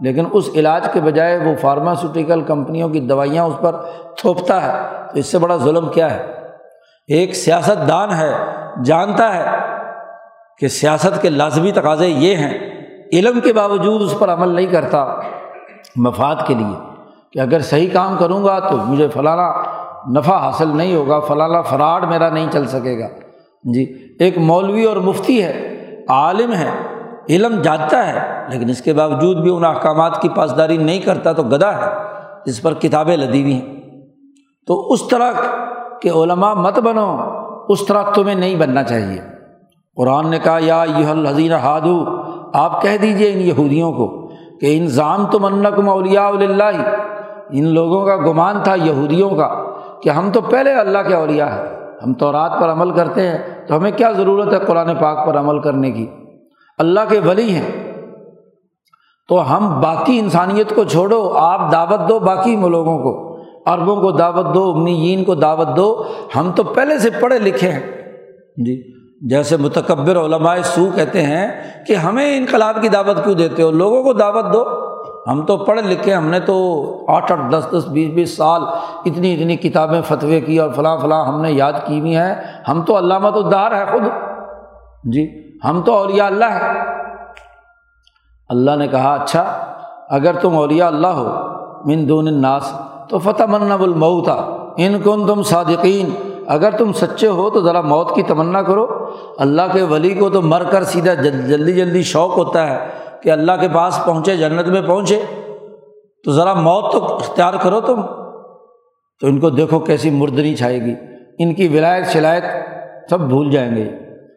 [0.00, 3.76] لیکن اس علاج کے بجائے وہ فارماسوٹیکل کمپنیوں کی دوائیاں اس پر
[4.16, 4.72] تھوپتا ہے۔
[5.12, 6.26] تو اس سے بڑا ظلم کیا ہے؟
[7.08, 8.34] ایک سیاست دان ہے،
[8.84, 9.44] جانتا ہے
[10.58, 12.58] کہ سیاست کے لازمی تقاضے یہ ہیں۔
[13.12, 15.20] علم کے باوجود اس پر عمل نہیں کرتا
[15.96, 16.76] مفاد کے لیے
[17.32, 19.52] کہ اگر صحیح کام کروں گا تو مجھے فلانا
[20.16, 23.08] نفع حاصل نہیں ہوگا، فلانا فراڈ میرا نہیں چل سکے گا۔
[23.64, 25.74] جی ایک مولوی اور مفتی ہے،
[26.08, 26.70] عالم ہے،
[27.28, 31.42] علم جانتا ہے، لیکن اس کے باوجود بھی ان احکامات کی پاسداری نہیں کرتا تو
[31.42, 31.90] گدا ہے،
[32.46, 33.80] جس پر کتابیں لدی ہوئی ہیں۔
[34.66, 35.32] تو اس طرح
[36.02, 37.16] کہ علماء مت بنو،
[37.68, 39.20] اس طرح تمہیں نہیں بننا چاہیے۔
[39.96, 42.04] قرآن نے کہا، یا یہ الحزین ہادو،
[42.54, 44.28] آپ کہہ دیجیے ان یہودیوں کو
[44.60, 46.90] کہ انضام تو منکم اولیاء اللہ
[47.50, 49.67] ان لوگوں کا گمان تھا، یہودیوں کا۔
[50.02, 53.38] کہ ہم تو پہلے اللہ کے اولیاء ہیں۔ ہم تو رات پر عمل کرتے ہیں۔
[53.68, 56.06] تو ہمیں کیا ضرورت ہے قرآن پاک پر عمل کرنے کی؟
[56.78, 57.88] اللہ کے ولی ہیں۔
[59.28, 64.54] تو ہم باقی انسانیت کو چھوڑو، آپ دعوت دو باقی لوگوں کو، عربوں کو دعوت
[64.54, 66.04] دو، امیین کو دعوت دو۔
[66.36, 67.80] ہم تو پہلے سے پڑھے لکھے ہیں۔
[68.56, 71.48] جی جیسے متکبر علماء سو کہتے ہیں
[71.86, 74.64] کہ ہمیں انقلاب کی دعوت کیوں دیتے ہو؟ لوگوں کو دعوت دو۔
[75.30, 76.56] ہم تو پڑھے لکھے، ہم نے تو
[77.08, 78.62] آٹھ آٹھ، دس دس، بیس بیس سال
[79.04, 82.34] اتنی اتنی کتابیں فتوے کی اور فلاں فلاں ہم نے یاد کی ہوئی ہیں۔
[82.68, 84.02] ہم تو علامت الدار ہے خود۔
[85.04, 86.72] جی ہم تو اولیاء اللہ ہے
[88.48, 89.42] اللہ نے کہا اچھا
[90.10, 91.28] اگر تم اولیاء اللہ ہو
[91.84, 92.72] من دون الناس،
[93.08, 94.34] تو فتح منب المعتا
[94.76, 96.10] ان کن تم صادقین۔
[96.46, 98.86] اگر تم سچے ہو تو ذرا موت کی تمنا کرو۔
[99.38, 103.52] اللہ کے ولی کو تو مر کر سیدھا جلدی جلدی شوق ہوتا ہے۔ کہ اللہ
[103.60, 105.22] کے پاس پہنچے، جنت میں پہنچے،
[106.24, 108.02] تو ذرا موت تو اختیار کرو تم۔
[109.20, 110.94] تو ان کو دیکھو کیسی مردنی چھائے گی۔
[111.38, 112.44] ان کی ولایت، شلایت
[113.10, 113.90] سب بھول جائیں گے۔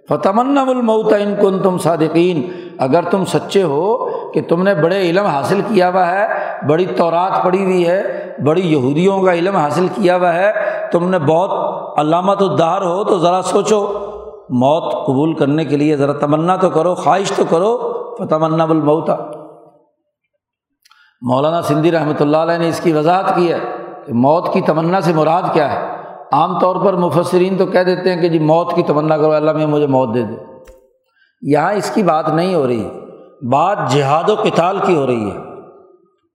[0.10, 5.26] فتمن المعتا ان کن تم صادقین اگر تم سچے ہو کہ تم نے بڑے علم
[5.26, 6.28] حاصل کیا ہوا ہے،
[6.68, 10.52] بڑی تورات پڑھی ہوئی ہے، بڑی یہودیوں کا علم حاصل کیا ہوا ہے،
[10.92, 11.50] تم نے بہت
[12.00, 13.88] علامت الدار ہو، تو ذرا سوچو۔
[14.50, 19.16] موت قبول کرنے کے لیے ذرا تمنا تو کرو، خواہش تو کرو۔ فتمنا المعتا
[21.22, 23.60] مولانا سندھی رحمۃ اللہ علیہ نے اس کی وضاحت کی ہے
[24.06, 25.88] کہ موت کی تمنا سے مراد کیا ہے؟
[26.32, 29.52] عام طور پر مفسرین تو کہہ دیتے ہیں کہ جی موت کی تمنا کرو، اللہ
[29.52, 30.36] میں مجھے موت دے دے۔
[31.42, 32.90] یہاں اس کی بات نہیں ہو رہی
[33.52, 35.38] بات جہاد و کتال کی ہو رہی ہے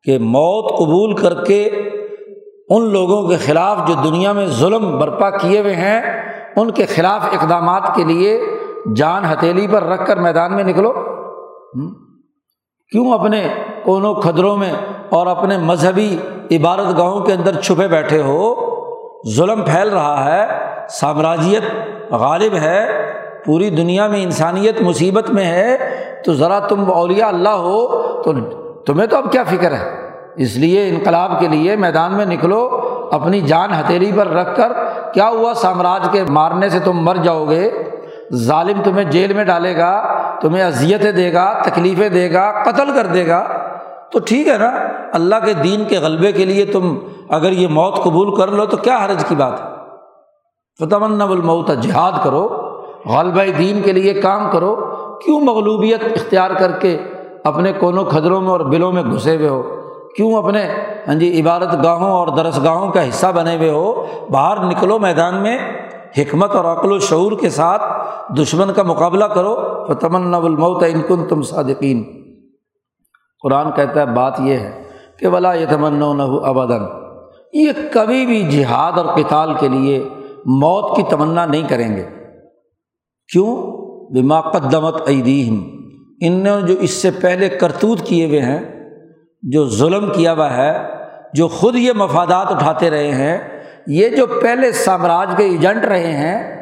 [0.02, 1.64] کہ موت قبول کر کے
[2.68, 6.00] ان لوگوں کے خلاف جو دنیا میں ظلم برپا کیے ہوئے ہیں،
[6.56, 8.40] ان کے خلاف اقدامات کے لیے
[8.96, 10.92] جان ہتھیلی پر رکھ کر میدان میں نکلو۔
[12.92, 13.48] کیوں اپنے
[13.84, 14.72] کونوں کھدروں میں
[15.10, 16.16] اور اپنے مذہبی
[16.50, 18.54] عبادت گاہوں کے اندر چھپے بیٹھے ہو؟
[19.36, 20.46] ظلم پھیل رہا ہے،
[20.88, 21.62] سامراجیت
[22.10, 23.02] غالب ہے،
[23.44, 25.76] پوری دنیا میں انسانیت مصیبت میں ہے،
[26.24, 27.86] تو ذرا تم اولیاء اللہ ہو،
[28.22, 28.32] تو
[28.80, 30.06] تمہیں تو اب کیا فکر ہے؟
[30.36, 32.68] اس لیے انقلاب کے لیے میدان میں نکلو،
[33.12, 34.72] اپنی جان ہتھیلی پر رکھ کر،
[35.12, 37.70] کیا ہوا سامراج کے مارنے سے تم مر جاؤ گے؟
[38.34, 43.06] ظالم تمہیں جیل میں ڈالے گا تمہیں اذیتیں دے گا، تکلیفیں دے گا، قتل کر
[43.06, 43.46] دے گا۔
[44.12, 44.70] تو ٹھیک ہے نا؟
[45.12, 48.76] اللہ کے دین کے غلبے کے لیے تم اگر یہ موت قبول کر لو تو
[48.76, 49.66] کیا حرج کی بات ہے؟
[50.78, 52.48] فتمن الموت، جہاد کرو۔
[53.06, 54.76] غلبہ دین کے لیے کام کرو۔
[55.24, 56.98] کیوں مغلوبیت اختیار کر کے
[57.44, 59.62] اپنے کونوں کھدروں میں اور بلوں میں گھسے ہوئے ہو؟
[60.16, 60.68] کیوں اپنے
[61.08, 65.34] ہاں جی عبادت گاہوں اور درس گاہوں کا حصہ بنے ہوئے ہو؟ باہر نکلو میدان
[65.34, 65.58] میں۔
[66.18, 67.82] حکمت اور عقل و شعور کے ساتھ
[68.38, 69.54] دشمن کا مقابلہ کرو
[69.86, 72.02] تو تمنا الموت انکن تم صادقین
[73.42, 74.82] قرآن کہتا ہے، بات یہ ہے
[75.18, 76.84] کہ ولا یہ تمنا نہ ابدن
[77.52, 80.08] یہ کبھی بھی جہاد اور کتال کے لیے
[80.46, 82.04] موت کی تمنا نہیں کریں گے۔
[83.32, 83.56] کیوں؟
[84.10, 85.60] بما قدمت ایدیم
[86.20, 88.60] ان نے جو اس سے پہلے کرتوت کیے ہوئے ہیں،
[89.42, 90.72] جو ظلم کیا ہوا ہے،
[91.34, 93.55] جو خود یہ مفادات اٹھاتے رہے ہیں
[93.86, 96.56] یہ جو پہلے سامراج کے ایجنٹ رہے ہیں،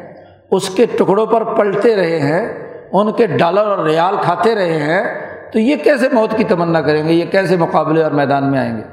[0.51, 5.03] اس کے ٹکڑوں پر پلٹتے رہے ہیں، ان کے ڈالر اور ریال کھاتے رہے ہیں،
[5.51, 8.77] تو یہ کیسے موت کی تمنا کریں گے؟ یہ کیسے مقابلے اور میدان میں آئیں
[8.77, 8.83] گے؟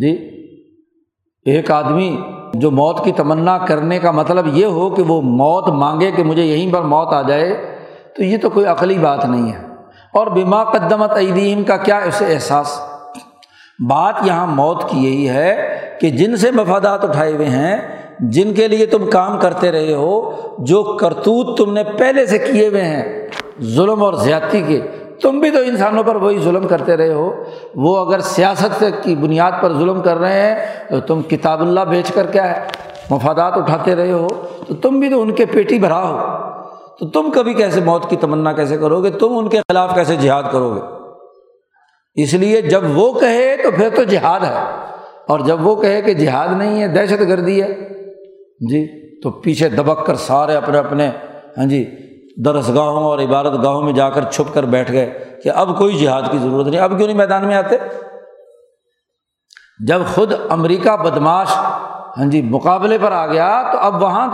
[0.00, 0.38] جی
[1.44, 2.22] ایک آدمی
[2.54, 6.42] جو موت کی تمنا کرنے کا مطلب یہ ہو کہ وہ موت مانگے کہ مجھے
[6.42, 7.76] یہیں پر موت آ جائے،
[8.16, 9.58] تو یہ تو کوئی عقلی بات نہیں ہے۔
[10.14, 12.80] اور بیما قدمت عیدیم کا کیا اسے احساس؟
[13.88, 17.76] بات یہاں موت کی یہی ہے کہ جن سے مفادات اٹھائے ہوئے ہیں،
[18.20, 22.68] جن کے لیے تم کام کرتے رہے ہو، جو کرتوت تم نے پہلے سے کیے
[22.68, 23.28] ہوئے ہیں،
[23.62, 24.80] ظلم اور زیادتی کے،
[25.22, 27.32] تم بھی تو انسانوں پر وہی ظلم کرتے رہے ہو۔
[27.74, 30.54] وہ اگر سیاست کی بنیاد پر ظلم کر رہے ہیں،
[30.88, 32.64] تو تم کتاب اللہ بیچ کر کیا ہے؟
[33.10, 34.28] مفادات اٹھاتے رہے ہو۔
[34.66, 36.18] تو تم بھی تو ان کے پیٹی بھرا ہو۔
[36.98, 40.16] تو تم کبھی کیسے موت کی تمنا کیسے کرو گے؟ تم ان کے خلاف کیسے
[40.16, 40.80] جہاد کرو گے؟
[42.22, 44.87] اس لیے جب وہ کہے تو پھر تو جہاد ہے۔
[45.28, 47.88] اور جب وہ کہے کہ جہاد نہیں ہے، دہشت گردی ہے۔
[48.70, 48.86] جی
[49.20, 51.10] تو پیچھے دبک کر سارے اپنے اپنے
[51.58, 51.90] ہاں جی
[52.44, 55.98] درس گاہوں اور عبادت گاہوں میں جا کر چھپ کر بیٹھ گئے کہ اب کوئی
[55.98, 57.76] جہاد کی ضرورت نہیں، اب کیوں نہیں میدان میں آتے؟
[59.86, 61.48] جب خود امریکہ بدماش
[62.18, 64.28] ہاں جی مقابلے پر آ گیا تو اب وہاں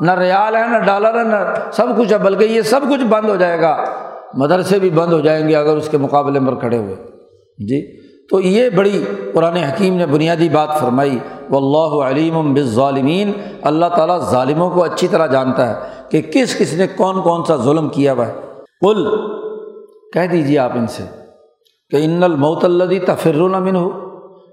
[0.00, 3.28] نہ ریال ہے، نہ ڈالر ہے، نہ سب کچھ ہے، بلکہ یہ سب کچھ بند
[3.28, 3.84] ہو جائے گا۔
[4.34, 6.96] مدرسے بھی بند ہو جائیں گے اگر اس کے مقابلے پر کھڑے ہوئے۔
[7.68, 9.04] جی تو یہ بڑی
[9.34, 11.18] قرآن حکیم نے بنیادی بات فرمائی
[11.50, 15.74] وہ اللہ علیم بالظالمین اللہ تعالیٰ ظالموں کو اچھی طرح جانتا ہے
[16.10, 18.34] کہ کس کس نے کون کون سا ظلم کیا ہوا ہے۔
[18.80, 19.08] کل
[20.12, 21.02] کہہ دیجیے آپ ان سے
[21.90, 23.90] کہ ان الموت اللہ تفر المن ہو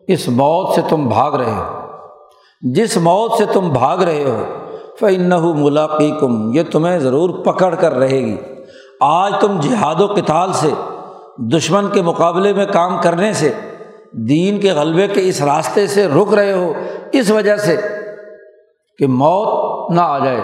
[0.07, 1.87] اس موت سے تم بھاگ رہے ہو۔
[2.61, 4.43] جس موت سے تم بھاگ رہے ہو
[4.99, 8.37] فن ملاقی کم یہ تمہیں ضرور پکڑ کر رہے گی۔
[9.01, 10.69] آج تم جہاد و کتال سے
[11.37, 13.51] دشمن کے مقابلے میں کام کرنے سے،
[14.11, 16.73] دین کے غلبے کے اس راستے سے رک رہے ہو،
[17.11, 17.77] اس وجہ سے
[18.99, 20.41] کہ موت نہ آ جائے۔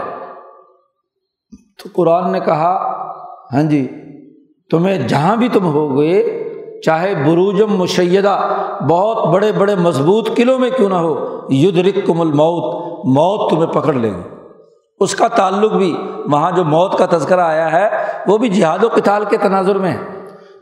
[1.84, 2.74] تو قرآن نے کہا
[3.54, 3.88] ہاں جی
[4.72, 6.46] تمہیں جہاں بھی تم ہو گئے
[6.86, 8.40] چاہے بروجم مشیدہ،
[8.90, 13.74] بہت بڑے بڑے مضبوط قلعوں میں کیوں نہ ہو ید رک کم الموت، موت تمہیں
[13.74, 14.22] پکڑ لے گی
[15.00, 15.98] اس کا تعلق بھی،
[16.32, 17.90] وہاں جو موت کا تذکرہ آیا ہے،
[18.28, 20.19] وہ بھی جہاد و کتال کے تناظر میں ہے۔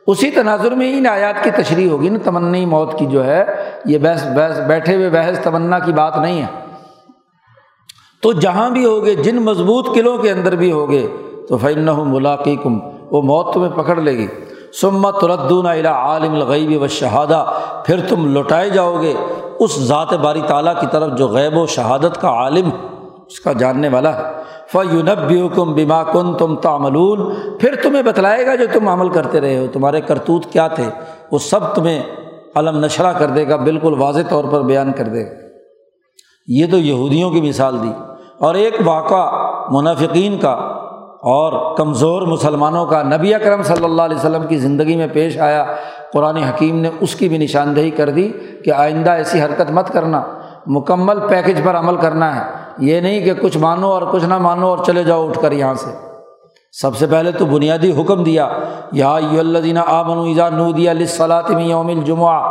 [0.08, 3.45] اسی تناظر میں ہی آیات کی تشریح ہوگی نا، تمنی موت کی جو ہے،
[3.86, 6.47] یہ بحث بحث، بیٹھے ہوئے بحث، تمنا کی بات نہیں ہے۔
[8.22, 11.08] تو جہاں بھی ہوگے، جن مضبوط قلعوں کے اندر بھی ہوگے،
[11.49, 12.80] تو فن ملاقی کم
[13.12, 14.28] وہ موت تمہیں پکڑ لے گی۔
[14.82, 17.45] سمت ردون الا عالم الغیب و شہادہ
[17.86, 19.14] پھر تم لوٹائے جاؤ گے
[19.60, 22.70] اس ذات باری تعالیٰ کی طرف جو غیب و شہادت کا عالم
[23.28, 24.23] اس کا جاننے والا ہے۔
[24.71, 29.57] فیونب حکم بیما کن تم تعملون۔ پھر تمہیں بتلائے گا جو تم عمل کرتے رہے
[29.57, 30.84] ہو۔ تمہارے کرتوت کیا تھے؟
[31.32, 32.03] وہ سب تمہیں
[32.55, 35.47] علم نشرہ کر دے گا، بالکل واضح طور پر بیان کر دے گا۔
[36.47, 37.91] یہ تو یہودیوں کی مثال دی۔
[38.38, 39.32] اور ایک واقعہ
[39.69, 40.51] منافقین کا
[41.21, 45.65] اور کمزور مسلمانوں کا نبی اکرم صلی اللہ علیہ وسلم کی زندگی میں پیش آیا۔
[46.13, 48.32] قرآن حکیم نے اس کی بھی نشاندہی کر دی
[48.65, 50.23] کہ آئندہ ایسی حرکت مت کرنا۔
[50.68, 54.68] مکمل پیکج پر عمل کرنا ہے۔ یہ نہیں کہ کچھ مانو اور کچھ نہ مانو
[54.68, 55.91] اور چلے جاؤ اٹھ کر یہاں سے۔
[56.72, 58.49] سب سے پہلے تو بنیادی حکم دیا،
[58.91, 60.93] یا الدینہ آمن ایزا نو دیا
[61.59, 62.41] یوم الجمعہ۔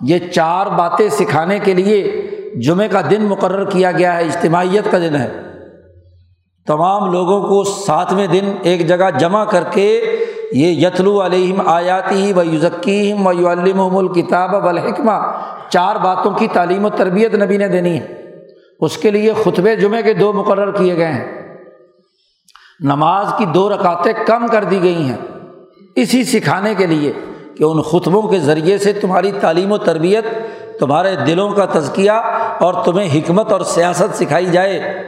[0.00, 2.26] یہ چار باتیں سکھانے کے لیے
[2.60, 5.30] جمعے کا دن مقرر کیا گیا ہے، اجتماعیت کا دن ہے۔
[6.66, 10.16] تمام لوگوں کو ساتویں دن ایک جگہ جمع کر کے
[10.52, 15.32] یہ یتلو علیہم آیاتی و یوزکیم و یو الم الکتاب و الحکمہ
[15.70, 18.20] چار باتوں کی تعلیم و تربیت نبی نے دینی ہے۔
[18.80, 21.56] اس کے لیے خطبے جمعے کے دو مقرر کیے گئے ہیں۔
[22.80, 25.16] نماز کی دو رکعتیں کم کر دی گئی ہیں۔
[25.96, 27.12] اسی سکھانے کے لیے
[27.56, 30.24] کہ ان خطبوں کے ذریعے سے تمہاری تعلیم و تربیت،
[30.78, 32.10] تمہارے دلوں کا تزکیہ
[32.60, 35.02] اور تمہیں حکمت اور سیاست سکھائی جائے۔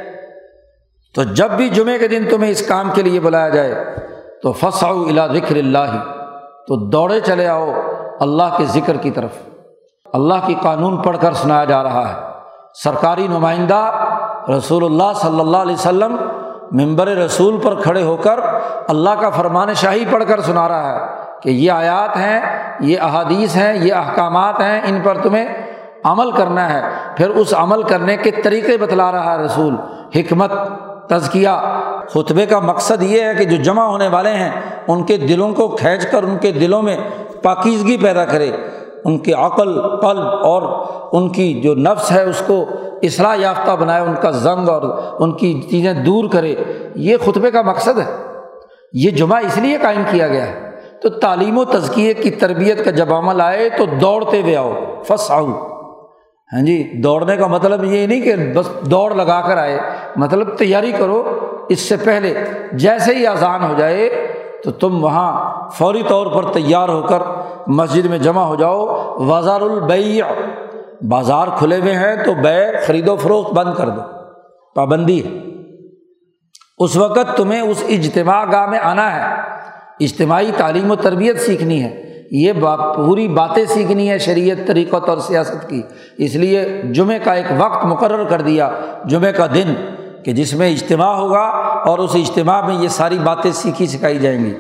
[1.15, 3.85] تو جب بھی جمعے کے دن تمہیں اس کام کے لیے بلایا جائے،
[4.43, 6.05] تو فصاؤ الا ذکر اللہ۔
[6.67, 7.73] تو دوڑے چلے آؤ
[8.21, 9.52] اللہ کے ذکر کی طرف۔
[10.13, 12.15] اللہ کی قانون پڑھ کر سنایا جا رہا ہے۔
[12.75, 13.91] سرکاری نمائندہ
[14.57, 16.17] رسول اللہ صلی اللہ علیہ وسلم
[16.73, 18.41] ممبر رسول پر کھڑے ہو کر
[18.89, 21.01] اللہ کا فرمان شاہی پڑھ کر سنا رہا ہے
[21.43, 22.41] کہ یہ آیات ہیں،
[22.81, 25.49] یہ احادیث ہیں، یہ احکامات ہیں، ان پر تمہیں
[26.05, 26.83] عمل کرنا ہے۔
[27.17, 29.77] پھر اس عمل کرنے کے طریقے بتلا رہا ہے رسول۔
[30.17, 30.53] حکمت،
[31.09, 31.49] تزکیہ۔
[32.15, 34.51] خطبے کا مقصد یہ ہے کہ جو جمع ہونے والے ہیں،
[34.89, 36.97] ان کے دلوں کو کھینچ کر ان کے دلوں میں
[37.43, 38.53] پاکیزگی پیدا کرے۔
[39.05, 42.65] ان کے عقل، قلب اور ان کی جو نفس ہے، اس کو
[43.03, 44.83] اصلاح یافتہ بنائے، ان کا زنگ اور
[45.19, 46.55] ان کی چیزیں دور کرے،
[46.95, 48.17] یہ خطبے کا مقصد ہے۔
[48.93, 50.73] یہ جمعہ اس لیے قائم کیا گیا ہے۔
[51.03, 54.73] تو تعلیم و تزکیے کی تربیت کا جب عمل آئے تو دوڑتے ہوئے آؤ
[55.05, 55.47] فس آؤ
[56.53, 59.79] ہاں جی دوڑنے کا مطلب یہ نہیں کہ بس دوڑ لگا کر آئے۔
[60.17, 61.39] مطلب تیاری کرو،
[61.69, 62.35] اس سے پہلے
[62.73, 64.32] جیسے ہی آسان ہو جائے
[64.65, 67.19] تو تم وہاں فوری طور پر تیار ہو کر
[67.67, 68.87] مسجد میں جمع ہو جاؤ۔
[69.17, 70.25] وزار البیع
[71.09, 74.01] بازار کھلے ہوئے ہیں تو بے خرید و فروخت بند کر دو۔
[74.75, 75.41] پابندی ہے۔
[76.79, 79.35] اس وقت تمہیں اس اجتماع گاہ میں آنا ہے۔
[80.01, 82.53] اجتماعی تعلیم و تربیت سیکھنی ہے۔ یہ
[82.97, 85.83] پوری باتیں سیکھنی ہے شریعت، طریقت اور سیاست کی۔
[86.19, 88.71] اس لیے جمعے کا ایک وقت مقرر کر دیا۔
[89.05, 89.75] جمعے کا دن۔
[90.25, 91.43] کہ جس میں اجتماع ہوگا
[91.87, 94.55] اور اس اجتماع میں یہ ساری باتیں سیکھی سکھائی جائیں گی۔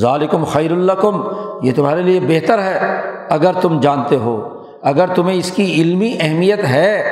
[0.00, 1.20] ظالکم خیر الکم
[1.62, 6.64] یہ تمہارے لیے بہتر ہے۔ اگر تم جانتے ہو، اگر تمہیں اس کی علمی اہمیت
[6.64, 7.02] ہے،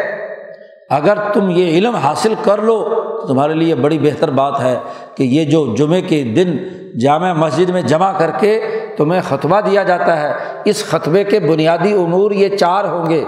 [0.90, 2.84] اگر تم یہ علم حاصل کر لو،
[3.20, 4.78] تو تمہارے لیے بڑی بہتر بات ہے
[5.14, 6.56] کہ یہ جو جمعے کے دن
[6.98, 8.60] جامع مسجد میں جمع کر کے
[8.96, 10.32] تمہیں خطبہ دیا جاتا ہے۔
[10.64, 13.24] اس خطبے کے بنیادی امور یہ چار ہوں گے۔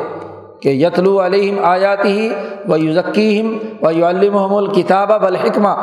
[0.63, 2.35] کہ یتلو علیہم آیاتی ہی
[2.69, 5.75] و یوزکیم و یو الم الکتاب بالحکمہ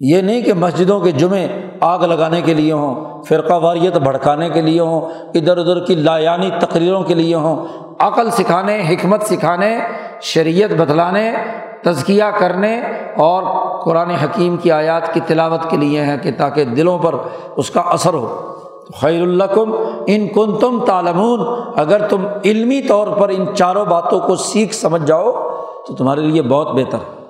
[0.00, 1.48] یہ نہیں کہ مسجدوں کے جمعے
[1.80, 5.00] آگ لگانے کے لیے ہوں، فرقہ واریت بھڑکانے کے لیے ہوں،
[5.34, 7.66] ادھر ادھر کی لایانی تقریروں کے لیے ہوں،
[7.98, 9.78] عقل سکھانے، حکمت سکھانے،
[10.20, 11.32] شریعت بتلانے،
[11.82, 12.80] تزکیہ کرنے
[13.16, 13.42] اور
[13.84, 17.14] قرآن حکیم کی آیات کی تلاوت کے لیے ہیں کہ تاکہ دلوں پر
[17.56, 18.52] اس کا اثر ہو۔
[19.00, 19.74] خیر الکم
[20.06, 21.40] ان کن تم تالمون
[21.76, 25.32] اگر تم علمی طور پر ان چاروں باتوں کو سیکھ سمجھ جاؤ،
[25.86, 27.22] تو تمہارے لیے بہت بہتر ہے۔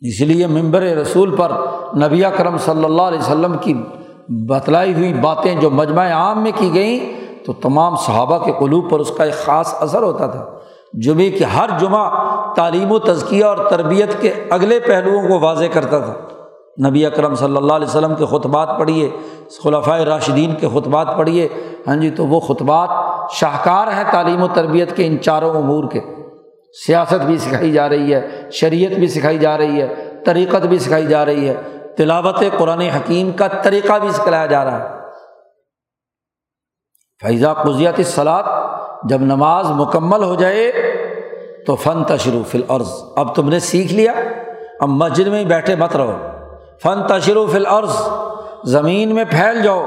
[0.00, 1.52] اس لیے ممبر رسول پر
[1.96, 3.74] نبی کرم صلی اللہ علیہ وسلم کی
[4.28, 6.98] بتلائی ہوئی باتیں جو مجمع عام میں کی گئیں،
[7.46, 10.46] تو تمام صحابہ کے قلوب پر اس کا ایک خاص اثر ہوتا تھا۔
[11.02, 12.10] جمعے کی ہر جمعہ
[12.54, 16.14] تعلیم و تزکیہ اور تربیت کے اگلے پہلوؤں کو واضح کرتا تھا۔
[16.86, 19.10] نبی اکرم صلی اللہ علیہ وسلم کے خطبات پڑھیے
[19.62, 21.48] خلفۂ راشدین کے خطبات پڑھیے۔
[21.86, 22.88] ہاں جی تو وہ خطبات
[23.30, 26.00] شاہکار ہیں تعلیم و تربیت کے ان چاروں امور کے۔
[26.86, 31.06] سیاست بھی سکھائی جا رہی ہے، شریعت بھی سکھائی جا رہی ہے، طریقت بھی سکھائی
[31.06, 31.54] جا رہی ہے۔
[31.96, 34.88] تلاوت قرآن حکیم کا طریقہ بھی سکھلایا جا رہا ہے۔
[37.20, 38.42] فیضا قزیت سلاد
[39.08, 40.72] جب نماز مکمل ہو جائے،
[41.66, 44.12] تو فن تشروف العرض اب تم نے سیکھ لیا،
[44.80, 46.27] اب مسجد میں ہی بیٹھے مت رہو۔
[46.82, 48.08] فن تشروف العرض
[48.64, 49.82] زمین میں پھیل جاؤ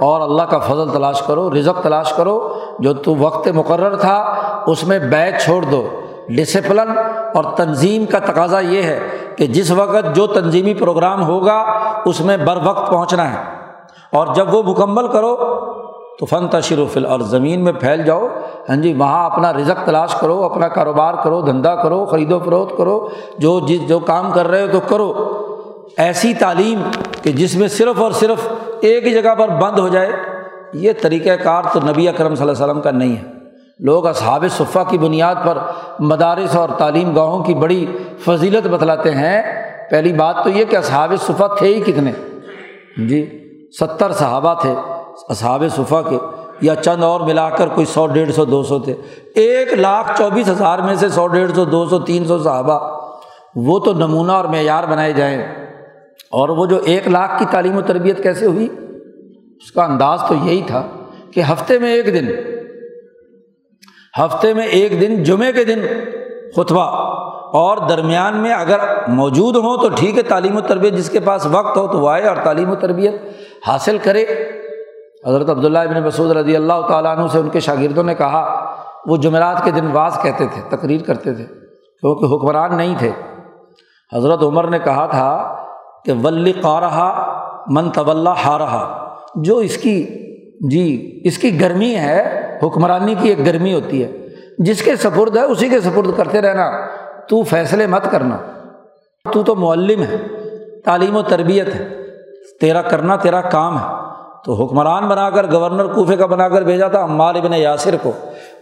[0.00, 4.34] اور اللہ کا فضل تلاش کرو، رزق تلاش کرو، جو تو وقت مقرر تھا،
[4.66, 5.88] اس میں بیچ چھوڑ دو۔
[6.28, 6.98] ڈسپلن
[7.34, 9.00] اور تنظیم کا تقاضا یہ ہے
[9.36, 11.64] کہ جس وقت جو تنظیمی پروگرام ہوگا،
[12.04, 13.38] اس میں بر وقت پہنچنا ہے۔
[14.12, 15.36] اور جب وہ مکمل کرو،
[16.18, 18.26] تو فن تشروف اور زمین میں پھیل جاؤ۔
[18.68, 22.76] ہاں جی وہاں اپنا رزق تلاش کرو، اپنا کاروبار کرو، دھندا کرو، خرید و فروخت
[22.76, 23.08] کرو،
[23.38, 25.40] جو جس جو کام کر رہے ہو تو کرو۔
[25.96, 26.82] ایسی تعلیم
[27.22, 28.48] کہ جس میں صرف اور صرف
[28.80, 30.08] ایک ہی جگہ پر بند ہو جائے،
[30.72, 33.22] یہ طریقۂ کار تو نبی اکرم صلی اللہ علیہ وسلم کا نہیں ہے۔
[33.78, 35.58] لوگ اصحاب صفحہ کی بنیاد پر
[35.98, 37.86] مدارس اور تعلیم گاہوں کی بڑی
[38.18, 39.42] فضیلت بتلاتے ہیں۔
[39.90, 42.12] پہلی بات تو یہ کہ اصحاب صفحہ تھے ہی کتنے؟
[42.96, 43.48] جی
[43.80, 44.74] ستر صحابہ تھے
[45.28, 46.18] اصحاب صفحہ کے،
[46.60, 48.94] یا چند اور ملا کر کوئی سو، ڈیڑھ سو، دو سو تھے۔
[49.34, 53.00] ایک لاکھ چوبیس ہزار میں سے سو، ڈیڑھ سو، دو سو، تین سو صحابہ۔
[53.56, 55.63] وہ تو نمونہ اور معیار بنائے جائیں۔
[56.30, 58.68] اور وہ جو ایک لاکھ کی تعلیم و تربیت کیسے ہوئی؟
[59.56, 60.86] اس کا انداز تو یہی تھا
[61.34, 62.28] کہ ہفتے میں ایک دن،
[64.20, 65.80] ہفتے میں ایک دن، جمعے کے دن
[66.56, 71.20] خطبہ۔ اور درمیان میں اگر موجود ہوں تو ٹھیک ہے، تعلیم و تربیت جس کے
[71.20, 73.14] پاس وقت ہو تو وہ آئے اور تعلیم و تربیت
[73.66, 74.24] حاصل کرے۔
[75.26, 78.74] حضرت عبداللہ ابن مسعود رضی اللہ تعالیٰ عنہ سے ان کے شاگردوں نے کہا،
[79.06, 81.44] وہ جمعرات کے دن واز کہتے تھے، تقریر کرتے تھے،
[82.00, 83.10] کیونکہ حکمران نہیں تھے۔
[84.16, 85.56] حضرت عمر نے کہا تھا
[86.04, 87.30] کہ ولی قارہ
[87.66, 90.24] من طول ہا رہا جو اس کی
[90.70, 94.28] جی اس کی گرمی ہے، حکمرانی کی ایک گرمی ہوتی ہے،
[94.58, 96.70] جس کے سپرد ہے، اسی کے سپرد کرتے رہنا۔
[97.28, 98.36] تو فیصلے مت کرنا۔
[99.32, 100.16] تو تو معلم ہے،
[100.84, 101.88] تعلیم و تربیت ہے،
[102.60, 103.94] تیرا کرنا تیرا کام ہے۔
[104.44, 108.12] تو حکمران بنا کر، گورنر کوفے کا بنا کر بھیجا تھا، عمار ابن یاسر کو۔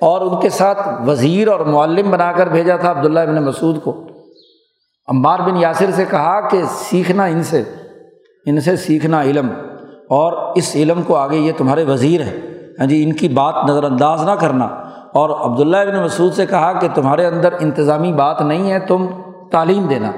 [0.01, 4.05] اور ان کے ساتھ وزیر اور معلم بنا کر بھیجا تھا، عبداللہ ابن مسعود کو۔
[5.13, 7.63] عمار بن یاسر سے کہا کہ سیکھنا ان سے
[8.47, 9.49] ان سے سیکھنا علم،
[10.11, 12.41] اور اس علم کو آگے یہ تمہارے وزیر ہیں۔
[12.79, 14.65] ہاں جی ان کی بات نظر انداز نہ کرنا۔
[15.15, 19.07] اور عبداللہ ابن مسعود سے کہا کہ تمہارے اندر انتظامی بات نہیں ہے، تم
[19.51, 20.13] تعلیم دینا۔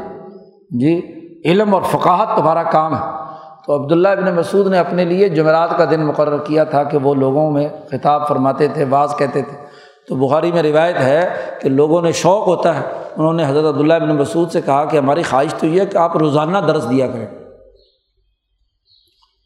[0.71, 1.01] جی
[1.45, 3.25] علم اور فقاہت تمہارا کام ہے۔
[3.67, 7.15] تو عبداللہ ابن مسعود نے اپنے لیے جمعرات کا دن مقرر کیا تھا کہ وہ
[7.15, 9.64] لوگوں میں خطاب فرماتے تھے بعض کہتے تھے۔
[10.09, 12.85] تو بخاری میں روایت ہے کہ لوگوں نے شوق ہوتا ہے،
[13.17, 15.97] انہوں نے حضرت عبداللہ ابن مسعود سے کہا کہ ہماری خواہش تو یہ ہے کہ
[15.97, 17.27] آپ روزانہ درس دیا کریں۔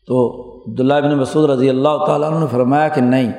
[0.07, 3.33] تو عبداللہ ابن مسعود رضی اللہ تعالیٰ عنہ نے فرمایا کہ نہیں۔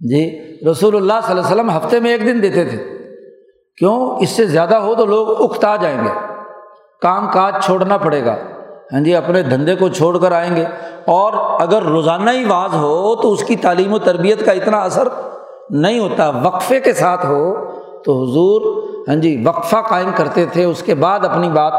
[0.00, 0.40] جی
[0.70, 2.84] رسول اللہ صلی اللہ علیہ وسلم ہفتے میں ایک دن دیتے تھے۔
[3.76, 6.10] کیوں؟ اس سے زیادہ ہو تو لوگ اکتا جائیں گے۔
[7.02, 8.36] کام کاج چھوڑنا پڑے گا۔
[8.92, 10.64] ہاں جی اپنے دھندے کو چھوڑ کر آئیں گے۔
[11.06, 15.08] اور اگر روزانہ ہی واز ہو تو اس کی تعلیم و تربیت کا اتنا اثر
[15.70, 17.54] نہیں ہوتا، وقفے کے ساتھ ہو
[18.04, 21.72] تو حضور ہاں جی وقفہ قائم کرتے تھے، اس کے بعد اپنی بات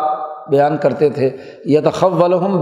[0.50, 1.30] بیان کرتے تھے۔
[1.66, 2.62] یا تو خب الحم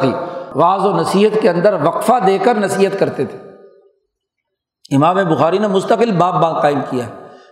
[0.00, 0.12] تھی
[0.56, 3.38] بعض و نصیحت کے اندر وقفہ دے کر نصیحت کرتے تھے۔
[4.96, 7.04] امام بخاری نے مستقل باپ باپ قائم کیا،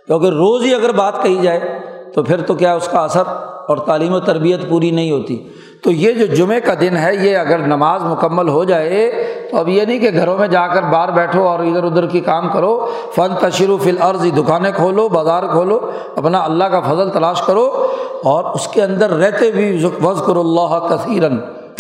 [0.07, 1.79] کیونکہ روز ہی اگر بات کہی جائے
[2.15, 3.23] تو پھر تو کیا اس کا اثر
[3.69, 5.49] اور تعلیم و تربیت پوری نہیں ہوتی۔
[5.83, 9.11] تو یہ جو جمعے کا دن ہے، یہ اگر نماز مکمل ہو جائے،
[9.51, 12.21] تو اب یہ نہیں کہ گھروں میں جا کر باہر بیٹھو اور ادھر ادھر کی
[12.21, 17.43] کام کرو۔ فن تشر فی العرض دکانیں کھولو، بازار کھولو، اپنا اللہ کا فضل تلاش
[17.43, 17.87] کرو۔
[18.25, 21.37] اور اس کے اندر رہتے بھی وز کرو اللہ کثیرن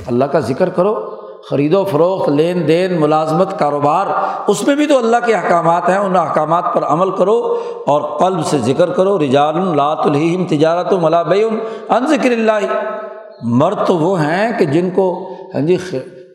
[0.06, 1.16] اللہ کا ذکر کرو۔
[1.50, 4.06] خرید و فروخت، لین دین، ملازمت، کاروبار،
[4.46, 8.46] اس میں بھی تو اللہ کے احکامات ہیں، ان احکامات پر عمل کرو۔ اور قلب
[8.46, 11.36] سے ذکر کرو۔ رجال لات الحیم تجارت و ملابع
[11.88, 12.66] ان ذکر اللہ۔
[13.42, 15.76] مرد تو وہ ہیں کہ جن کو ہاں جی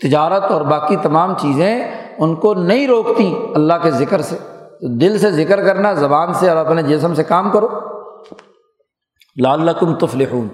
[0.02, 4.36] تجارت اور باقی تمام چیزیں ان کو نہیں روکتی اللہ کے ذکر سے۔
[4.82, 7.68] تو دل سے ذکر کرنا، زبان سے اور اپنے جسم سے کام کرو۔
[9.42, 10.48] لال لقم تفلحون،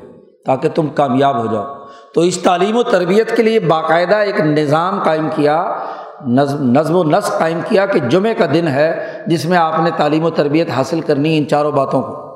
[0.45, 1.66] تاکہ تم کامیاب ہو جاؤ۔
[2.14, 5.78] تو اس تعلیم و تربیت کے لیے باقاعدہ ایک نظام قائم کیا،
[6.28, 9.89] نظم نظم و نسق قائم کیا کہ جمعہ کا دن ہے جس میں آپ نے
[9.97, 12.30] تعلیم و تربیت حاصل کرنی ان چاروں باتوں کو۔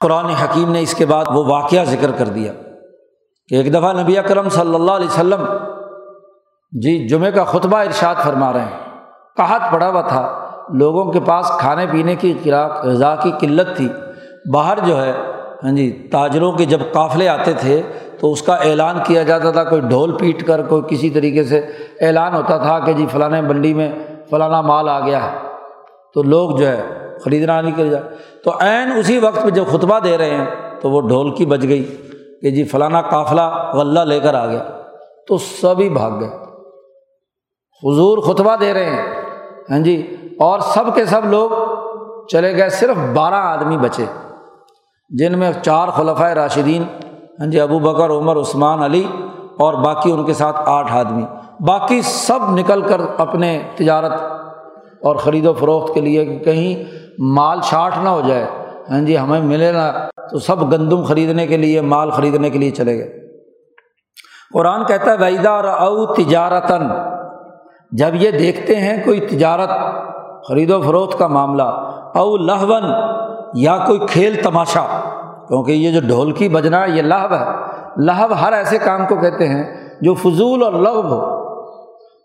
[0.00, 2.52] قرآن حکیم نے اس کے بعد وہ واقعہ ذکر کر دیا
[3.48, 5.44] کہ ایک دفعہ نبی اکرم صلی اللہ علیہ وسلم
[6.82, 9.00] جی جمعہ کا خطبہ ارشاد فرما رہے ہیں۔
[9.36, 12.34] کہت پڑا ہوا تھا۔ لوگوں کے پاس کھانے پینے کی
[12.84, 13.88] غذا کی قلت تھی۔
[14.52, 15.12] باہر جو ہے
[15.64, 17.82] ہاں جی تاجروں کے جب قافلے آتے تھے
[18.20, 21.58] تو اس کا اعلان کیا جاتا تھا۔ کوئی ڈھول پیٹ کر، کوئی کسی طریقے سے
[22.00, 23.92] اعلان ہوتا تھا کہ جی فلاں منڈی میں
[24.30, 25.36] فلانا مال آ گیا۔ ہے
[26.14, 28.02] تو لوگ جو ہے خریدنا نہیں کر جائے
[28.44, 30.46] تو عین اسی وقت پہ جب خطبہ دے رہے ہیں،
[30.80, 31.96] تو وہ ڈھول کی بج گئی
[32.42, 34.64] کہ جی فلانا قافلہ غلہ لے کر آ گیا۔
[35.28, 36.28] تو سبھی بھاگ گئے۔
[37.82, 39.02] حضور خطبہ دے رہے ہیں۔
[39.70, 41.50] ہاں جی۔ اور سب کے سب لوگ
[42.26, 44.04] چلے گئے، صرف بارہ آدمی بچے،
[45.08, 46.84] جن میں چار خلفۂ راشدین
[47.40, 49.06] ہاں جی ابو بکر، عمر، عثمان، علی
[49.58, 51.24] اور باقی ان کے ساتھ آٹھ آدمی۔
[51.60, 54.12] باقی سب نکل کر اپنے تجارت
[55.02, 56.84] اور خرید و فروخت کے لیے کہیں
[57.18, 58.46] مال شاٹ نہ ہو جائے۔
[58.90, 59.92] ہاں جی ہمیں ملے نا
[60.30, 63.20] تو سب گندم خریدنے کے لیے، مال خریدنے کے لیے چلے گئے۔
[64.54, 66.90] قرآن کہتا ہے ویدا اور او تجارتاً
[67.92, 69.70] جب یہ دیکھتے ہیں کوئی تجارت
[70.48, 71.62] خرید و فروخت کا معاملہ،
[72.14, 72.82] او لہون
[73.54, 74.82] یا کوئی کھیل تماشا،
[75.48, 77.44] کیونکہ یہ جو ڈھولکی بجنا یہ لہو ہے۔
[77.96, 81.36] لہو ہر ایسے کام کو کہتے ہیں جو فضول اور لغو ہو۔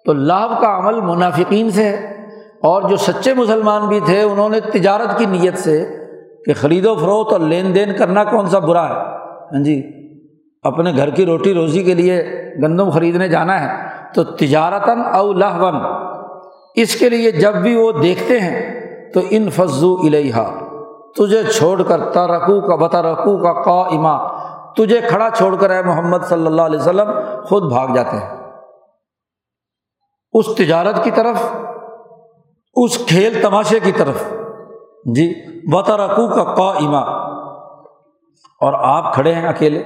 [0.05, 2.20] تو لہو کا عمل منافقین سے ہے۔
[2.63, 5.85] اور جو سچے مسلمان بھی تھے، انہوں نے تجارت کی نیت سے
[6.45, 8.93] کہ خرید و فروخت اور لین دین کرنا کون سا برا ہے؟
[9.53, 9.81] ہاں جی
[10.63, 12.21] اپنے گھر کی روٹی روزی کے لیے
[12.63, 13.69] گندم خریدنے جانا ہے،
[14.13, 15.75] تو تجارتاً او لہون
[16.75, 20.43] اس کے لیے جب بھی وہ دیکھتے ہیں، تو ان فضو الحا
[21.15, 24.17] تجھے چھوڑ کر ترکو کا بتا رقو کا قا اما
[24.73, 27.11] تجھے کھڑا چھوڑ کر اے محمد صلی اللہ علیہ وسلم،
[27.45, 28.29] خود بھاگ جاتے ہیں۔
[30.33, 31.43] اس تجارت کی طرف
[32.73, 34.23] اس کھیل تماشے کی طرف۔
[35.05, 35.33] جی
[35.75, 36.97] بتا رقو کا قا
[38.59, 39.79] اور آپ کھڑے ہیں اکیلے۔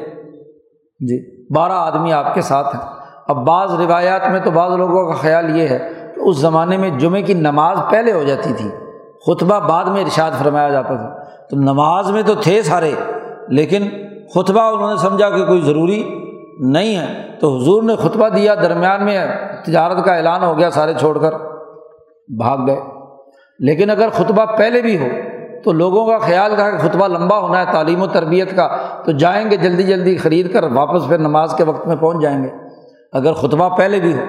[0.99, 2.81] جی بارہ آدمی آپ کے ساتھ ہیں۔
[3.27, 5.79] اب بعض روایات میں تو بعض لوگوں کا خیال یہ ہے
[6.15, 8.69] کہ اس زمانے میں جمعے کی نماز پہلے ہو جاتی تھی۔
[9.25, 12.91] خطبہ بعد میں ارشاد فرمایا جاتا تھا۔ تو نماز میں تو تھے سارے،
[13.47, 13.89] لیکن
[14.35, 16.03] خطبہ انہوں نے سمجھا کہ کوئی ضروری
[16.59, 19.27] نہیں ہے۔ تو حضور نے خطبہ دیا، درمیان میں
[19.65, 21.54] تجارت کا اعلان ہو گیا سارے چھوڑ کر۔
[22.27, 22.81] بھاگ گئے۔
[23.59, 25.07] لیکن اگر خطبہ پہلے بھی ہو
[25.63, 28.67] تو لوگوں کا خیال تھا کہ خطبہ لمبا ہونا ہے، تعلیم و تربیت کا،
[29.05, 32.43] تو جائیں گے جلدی جلدی خرید کر واپس پھر نماز کے وقت میں پہنچ جائیں
[32.43, 32.49] گے۔
[33.13, 34.21] اگر خطبہ پہلے بھی ہو،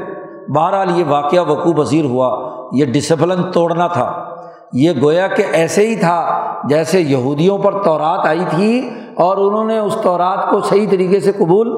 [0.53, 4.37] بہرحال یہ واقعہ وقوع پذیر ہوا، یہ ڈسپلن توڑنا تھا۔
[4.73, 9.79] یہ گویا کہ ایسے ہی تھا جیسے یہودیوں پر تورات آئی تھی اور انہوں نے
[9.79, 11.69] اس تورات کو صحیح طریقے سے قبول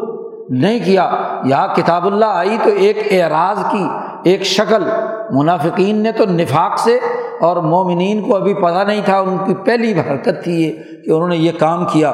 [0.49, 1.11] نہیں کیا۔
[1.45, 3.89] یا کتاب اللہ آئی تو ایک اعراض کی
[4.25, 4.83] ایک شکل۔
[5.31, 6.99] منافقین نے تو نفاق سے
[7.41, 10.73] اور مومنین کو ابھی پتہ نہیں تھا، ان کی پہلی حرکت تھی یہ
[11.05, 12.13] کہ انہوں نے یہ کام کیا۔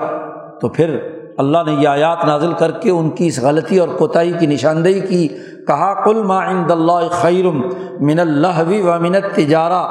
[0.61, 0.99] تو پھر
[1.39, 5.01] اللہ نے یہ آیات نازل کر کے ان کی اس غلطی اور کوتاہی کی نشاندہی
[5.01, 5.29] کی،
[5.67, 7.61] کہا کل ما عند اللہ خیرم
[8.01, 9.83] من اللہ و من تجارہ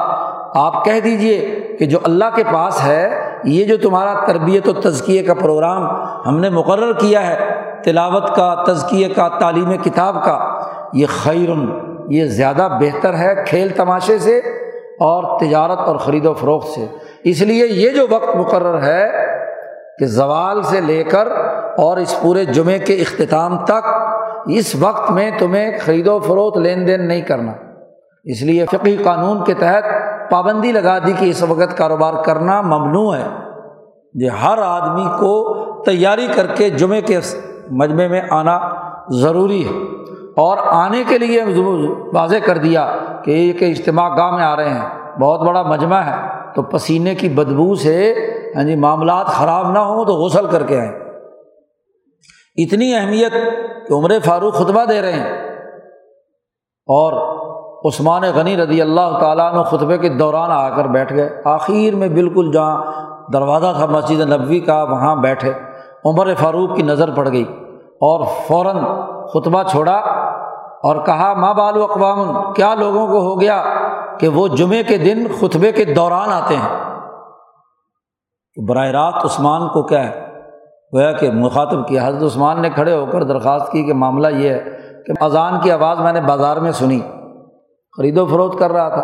[0.54, 3.08] آپ کہہ دیجیے کہ جو اللہ کے پاس ہے،
[3.44, 5.86] یہ جو تمہارا تربیت و تزکیے کا پروگرام
[6.26, 7.36] ہم نے مقرر کیا ہے،
[7.84, 10.38] تلاوت کا تزکیے کا، تعلیم کتاب کا،
[10.92, 14.38] یہ خیرم۔ یہ زیادہ بہتر ہے کھیل تماشے سے
[15.00, 16.86] اور تجارت اور خرید و فروخت سے۔
[17.24, 19.10] اس لیے یہ جو وقت مقرر ہے
[19.98, 21.28] کہ زوال سے لے کر
[21.78, 23.86] اور اس پورے جمعے کے اختتام تک
[24.46, 27.52] اس وقت میں تمہیں خرید و فروخت لین دین نہیں کرنا۔
[28.24, 29.84] اس لیے فقی قانون کے تحت
[30.30, 33.24] پابندی لگا دی کہ اس وقت کاروبار کرنا ممنوع ہے۔
[34.14, 37.18] یہ ہر آدمی کو تیاری کر کے جمعے کے
[37.70, 38.60] مجمعے میں آنا
[39.10, 40.03] ضروری ہے۔
[40.36, 41.42] اور آنے کے لیے
[42.12, 46.34] واضح کر دیا کہ ایک اجتماع گاہ میں آ رہے ہیں، بہت بڑا مجمع ہے۔
[46.54, 48.14] تو پسینے کی بدبو سے
[48.56, 50.92] ہاں جی معاملات خراب نہ ہوں تو غسل کر کے آئیں۔
[52.56, 53.32] اتنی اہمیت
[53.88, 55.32] کہ عمر فاروق خطبہ دے رہے ہیں۔
[56.86, 57.12] اور
[57.88, 62.08] عثمان غنی رضی اللہ تعالیٰ نے خطبے کے دوران آ کر بیٹھ گئے۔ آخر میں
[62.08, 62.82] بالکل جہاں
[63.32, 65.52] دروازہ تھا مسجد نبوی کا، وہاں بیٹھے۔
[66.04, 67.63] عمر فاروق کی نظر پڑ گئی۔
[68.00, 68.76] اور فوراً
[69.28, 69.96] خطبہ چھوڑا
[70.82, 73.62] اور کہا ماں بالو اقوام؟ کیا لوگوں کو ہو گیا
[74.20, 76.68] کہ وہ جمعے کے دن خطبے کے دوران آتے ہیں؟
[78.68, 80.24] براہ راست عثمان کو کیا ہے
[80.94, 84.50] گویا کہ مخاطب کیا، حضرت عثمان نے کھڑے ہو کر درخواست کی کہ معاملہ یہ
[84.50, 84.64] ہے
[85.06, 87.00] کہ اذان کی آواز میں نے بازار میں سنی،
[87.96, 89.00] خرید و فروخت کر رہا تھا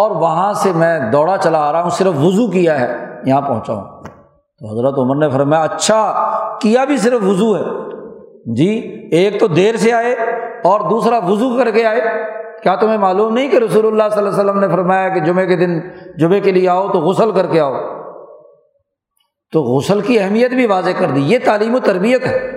[0.00, 3.72] اور وہاں سے میں دوڑا چلا آ رہا ہوں، صرف وضو کیا ہے، یہاں پہنچا
[3.72, 3.84] ہوں۔
[4.58, 6.12] تو حضرت عمر نے فرمایا اچھا
[6.60, 7.87] کیا بھی صرف وضو ہے؟
[8.56, 10.12] جی ایک تو دیر سے آئے
[10.64, 12.00] اور دوسرا وضو کر کے آئے۔
[12.62, 15.46] کیا تمہیں معلوم نہیں کہ رسول اللہ صلی اللہ علیہ وسلم نے فرمایا کہ جمعے
[15.46, 15.80] کے دن،
[16.18, 17.74] جمعے کے لیے آؤ تو غسل کر کے آؤ۔
[19.52, 22.50] تو غسل کی اہمیت بھی واضح کر دی۔ یہ تعلیم و تربیت ہے۔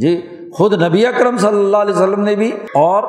[0.00, 0.20] جی
[0.52, 3.02] خود نبی اکرم صلی اللہ علیہ وسلم نے بھی اور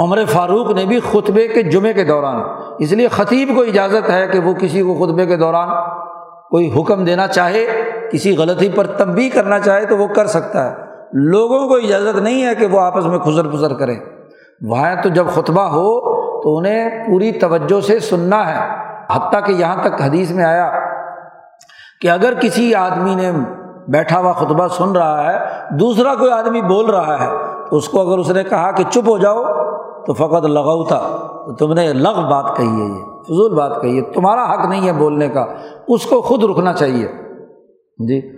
[0.00, 2.42] عمر فاروق نے بھی خطبے کے جمعے کے دوران۔
[2.78, 5.68] اس لیے خطیب کو اجازت ہے کہ وہ کسی کو خطبے کے دوران
[6.50, 7.66] کوئی حکم دینا چاہے،
[8.12, 12.46] کسی غلطی پر تنبی کرنا چاہے تو وہ کر سکتا ہے۔ لوگوں کو اجازت نہیں
[12.46, 14.00] ہے کہ وہ آپس میں خزر پھزر کریں۔
[14.60, 19.84] وہاں تو جب خطبہ ہو تو انہیں پوری توجہ سے سننا ہے۔ حتیٰ کہ یہاں
[19.84, 20.72] تک حدیث میں آیا
[22.00, 23.32] کہ اگر کسی آدمی نے
[23.88, 25.38] بیٹھا ہوا خطبہ سن رہا ہے،
[25.76, 27.30] دوسرا کوئی آدمی بول رہا ہے
[27.70, 29.44] تو اس کو اگر اس نے کہا کہ چپ ہو جاؤ
[30.06, 31.00] تو فقط لگاؤ تھا
[31.46, 34.86] تو تم نے لغ بات کہی ہے یہ، فضول بات کہی ہے۔ تمہارا حق نہیں
[34.86, 35.46] ہے بولنے کا،
[35.88, 37.06] اس کو خود رکنا چاہیے۔
[38.08, 38.33] جی۔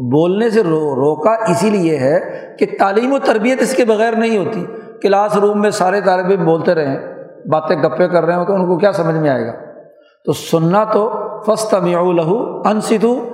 [0.00, 2.20] بولنے سے رو، روکا اسی لیے ہے
[2.58, 4.66] کہ تعلیم و تربیت اس کے بغیر نہیں ہوتی۔
[5.02, 6.96] کلاس روم میں سارے طالب علم بولتے رہیں
[7.50, 9.52] باتیں گپے کر رہے ہوں تو ان کو کیا سمجھ میں آئے گا؟
[10.24, 11.10] تو سننا تو
[11.46, 13.24] فسط میو لہو انسدو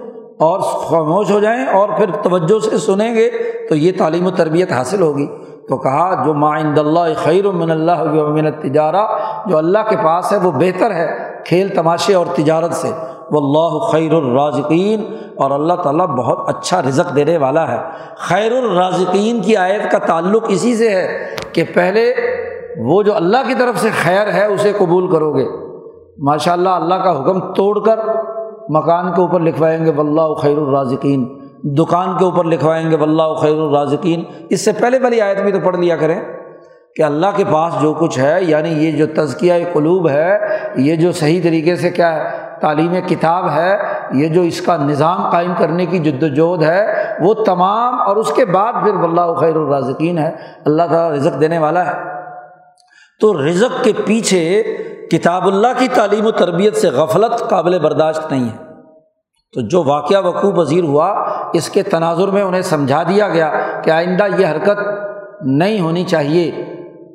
[0.40, 3.30] اور خاموش ہو جائیں اور پھر توجہ سے سنیں گے
[3.68, 5.26] تو یہ تعلیم و تربیت حاصل ہوگی۔
[5.68, 9.06] تو کہا، جو معند اللہ خیر من اللہ من تجارہ
[9.46, 12.88] جو اللہ کے پاس ہے، وہ بہتر ہے کھیل تماشے اور تجارت سے۔
[13.30, 15.04] وہ اللہ خیر الرازقین
[15.42, 17.78] اور اللہ تعالیٰ بہت اچھا رزق دینے والا ہے۔
[18.18, 22.14] خیر الرازقین کی آیت کا تعلق اسی سے ہے کہ پہلے
[22.78, 25.44] وہ جو اللہ کی طرف سے خیر ہے اسے قبول کرو گے
[26.18, 27.98] ماشاء اللہ اللہ کا حکم توڑ کر
[28.68, 31.24] مکان کے اوپر لکھوائیں گے، واللہ خیر الرازقین۔
[31.62, 35.60] دکان کے اوپر لکھوائیں گے، واللہ خیر الرازقین۔ اس سے پہلے والی آیت بھی تو
[35.60, 36.20] پڑھ لیا کریں
[36.96, 40.38] کہ اللہ کے پاس جو کچھ ہے یعنی یہ جو تزکیہ قلوب ہے،
[40.76, 42.30] یہ جو صحیح طریقے سے کیا ہے
[42.62, 43.78] تعلیم کتاب ہے،
[44.12, 48.32] یہ جو اس کا نظام قائم کرنے کی جد وجہد ہے، وہ تمام اور اس
[48.32, 50.30] کے بعد پھر واللہ خیر الرازقین ہے،
[50.64, 51.92] اللہ تعالیٰ رزق دینے والا ہے۔
[53.20, 54.62] تو رزق کے پیچھے
[55.10, 58.56] کتاب اللہ کی تعلیم و تربیت سے غفلت قابل برداشت نہیں ہے۔
[59.54, 63.52] تو جو واقعہ وقوع پذیر ہوا، اس کے تناظر میں انہیں سمجھا دیا گیا
[63.82, 64.78] کہ آئندہ یہ حرکت
[65.42, 66.50] نہیں ہونی چاہیے۔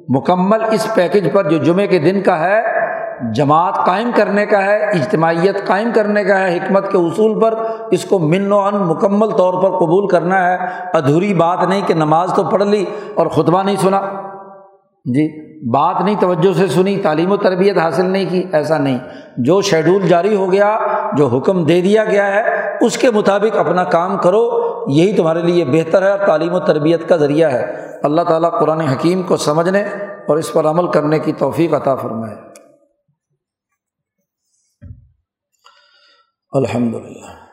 [0.10, 2.77] مکمل اس پیکج پر جو جمعے کے دن کا ہے
[3.34, 7.54] جماعت قائم کرنے کا ہے، اجتماعیت قائم کرنے کا ہے، حکمت کے اصول پر
[7.92, 10.58] اس کو من و ان مکمل طور پر قبول کرنا ہے۔
[10.94, 14.02] ادھوری بات نہیں کہ نماز تو پڑھ لی اور خطبہ نہیں سنا۔
[15.06, 19.00] جی بات نہیں، توجہ سے سنی، تعلیم و تربیت حاصل نہیں کی، ایسا نہیں۔
[19.38, 20.80] جو شیڈول جاری ہو گیا،
[21.14, 22.42] جو حکم دے دیا گیا ہے،
[22.82, 24.50] اس کے مطابق اپنا کام کرو۔
[24.88, 28.82] یہی تمہارے لیے بہتر ہے اور تعلیم و تربیت کا ذریعہ ہے۔ اللہ تعالیٰ قرآن
[28.82, 29.84] حکیم کو سمجھنے
[30.28, 32.47] اور اس پر عمل کرنے کی توفیق عطا فرمائے۔
[36.52, 37.48] الحمد للہ۔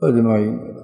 [0.00, 0.81] اجمعین۔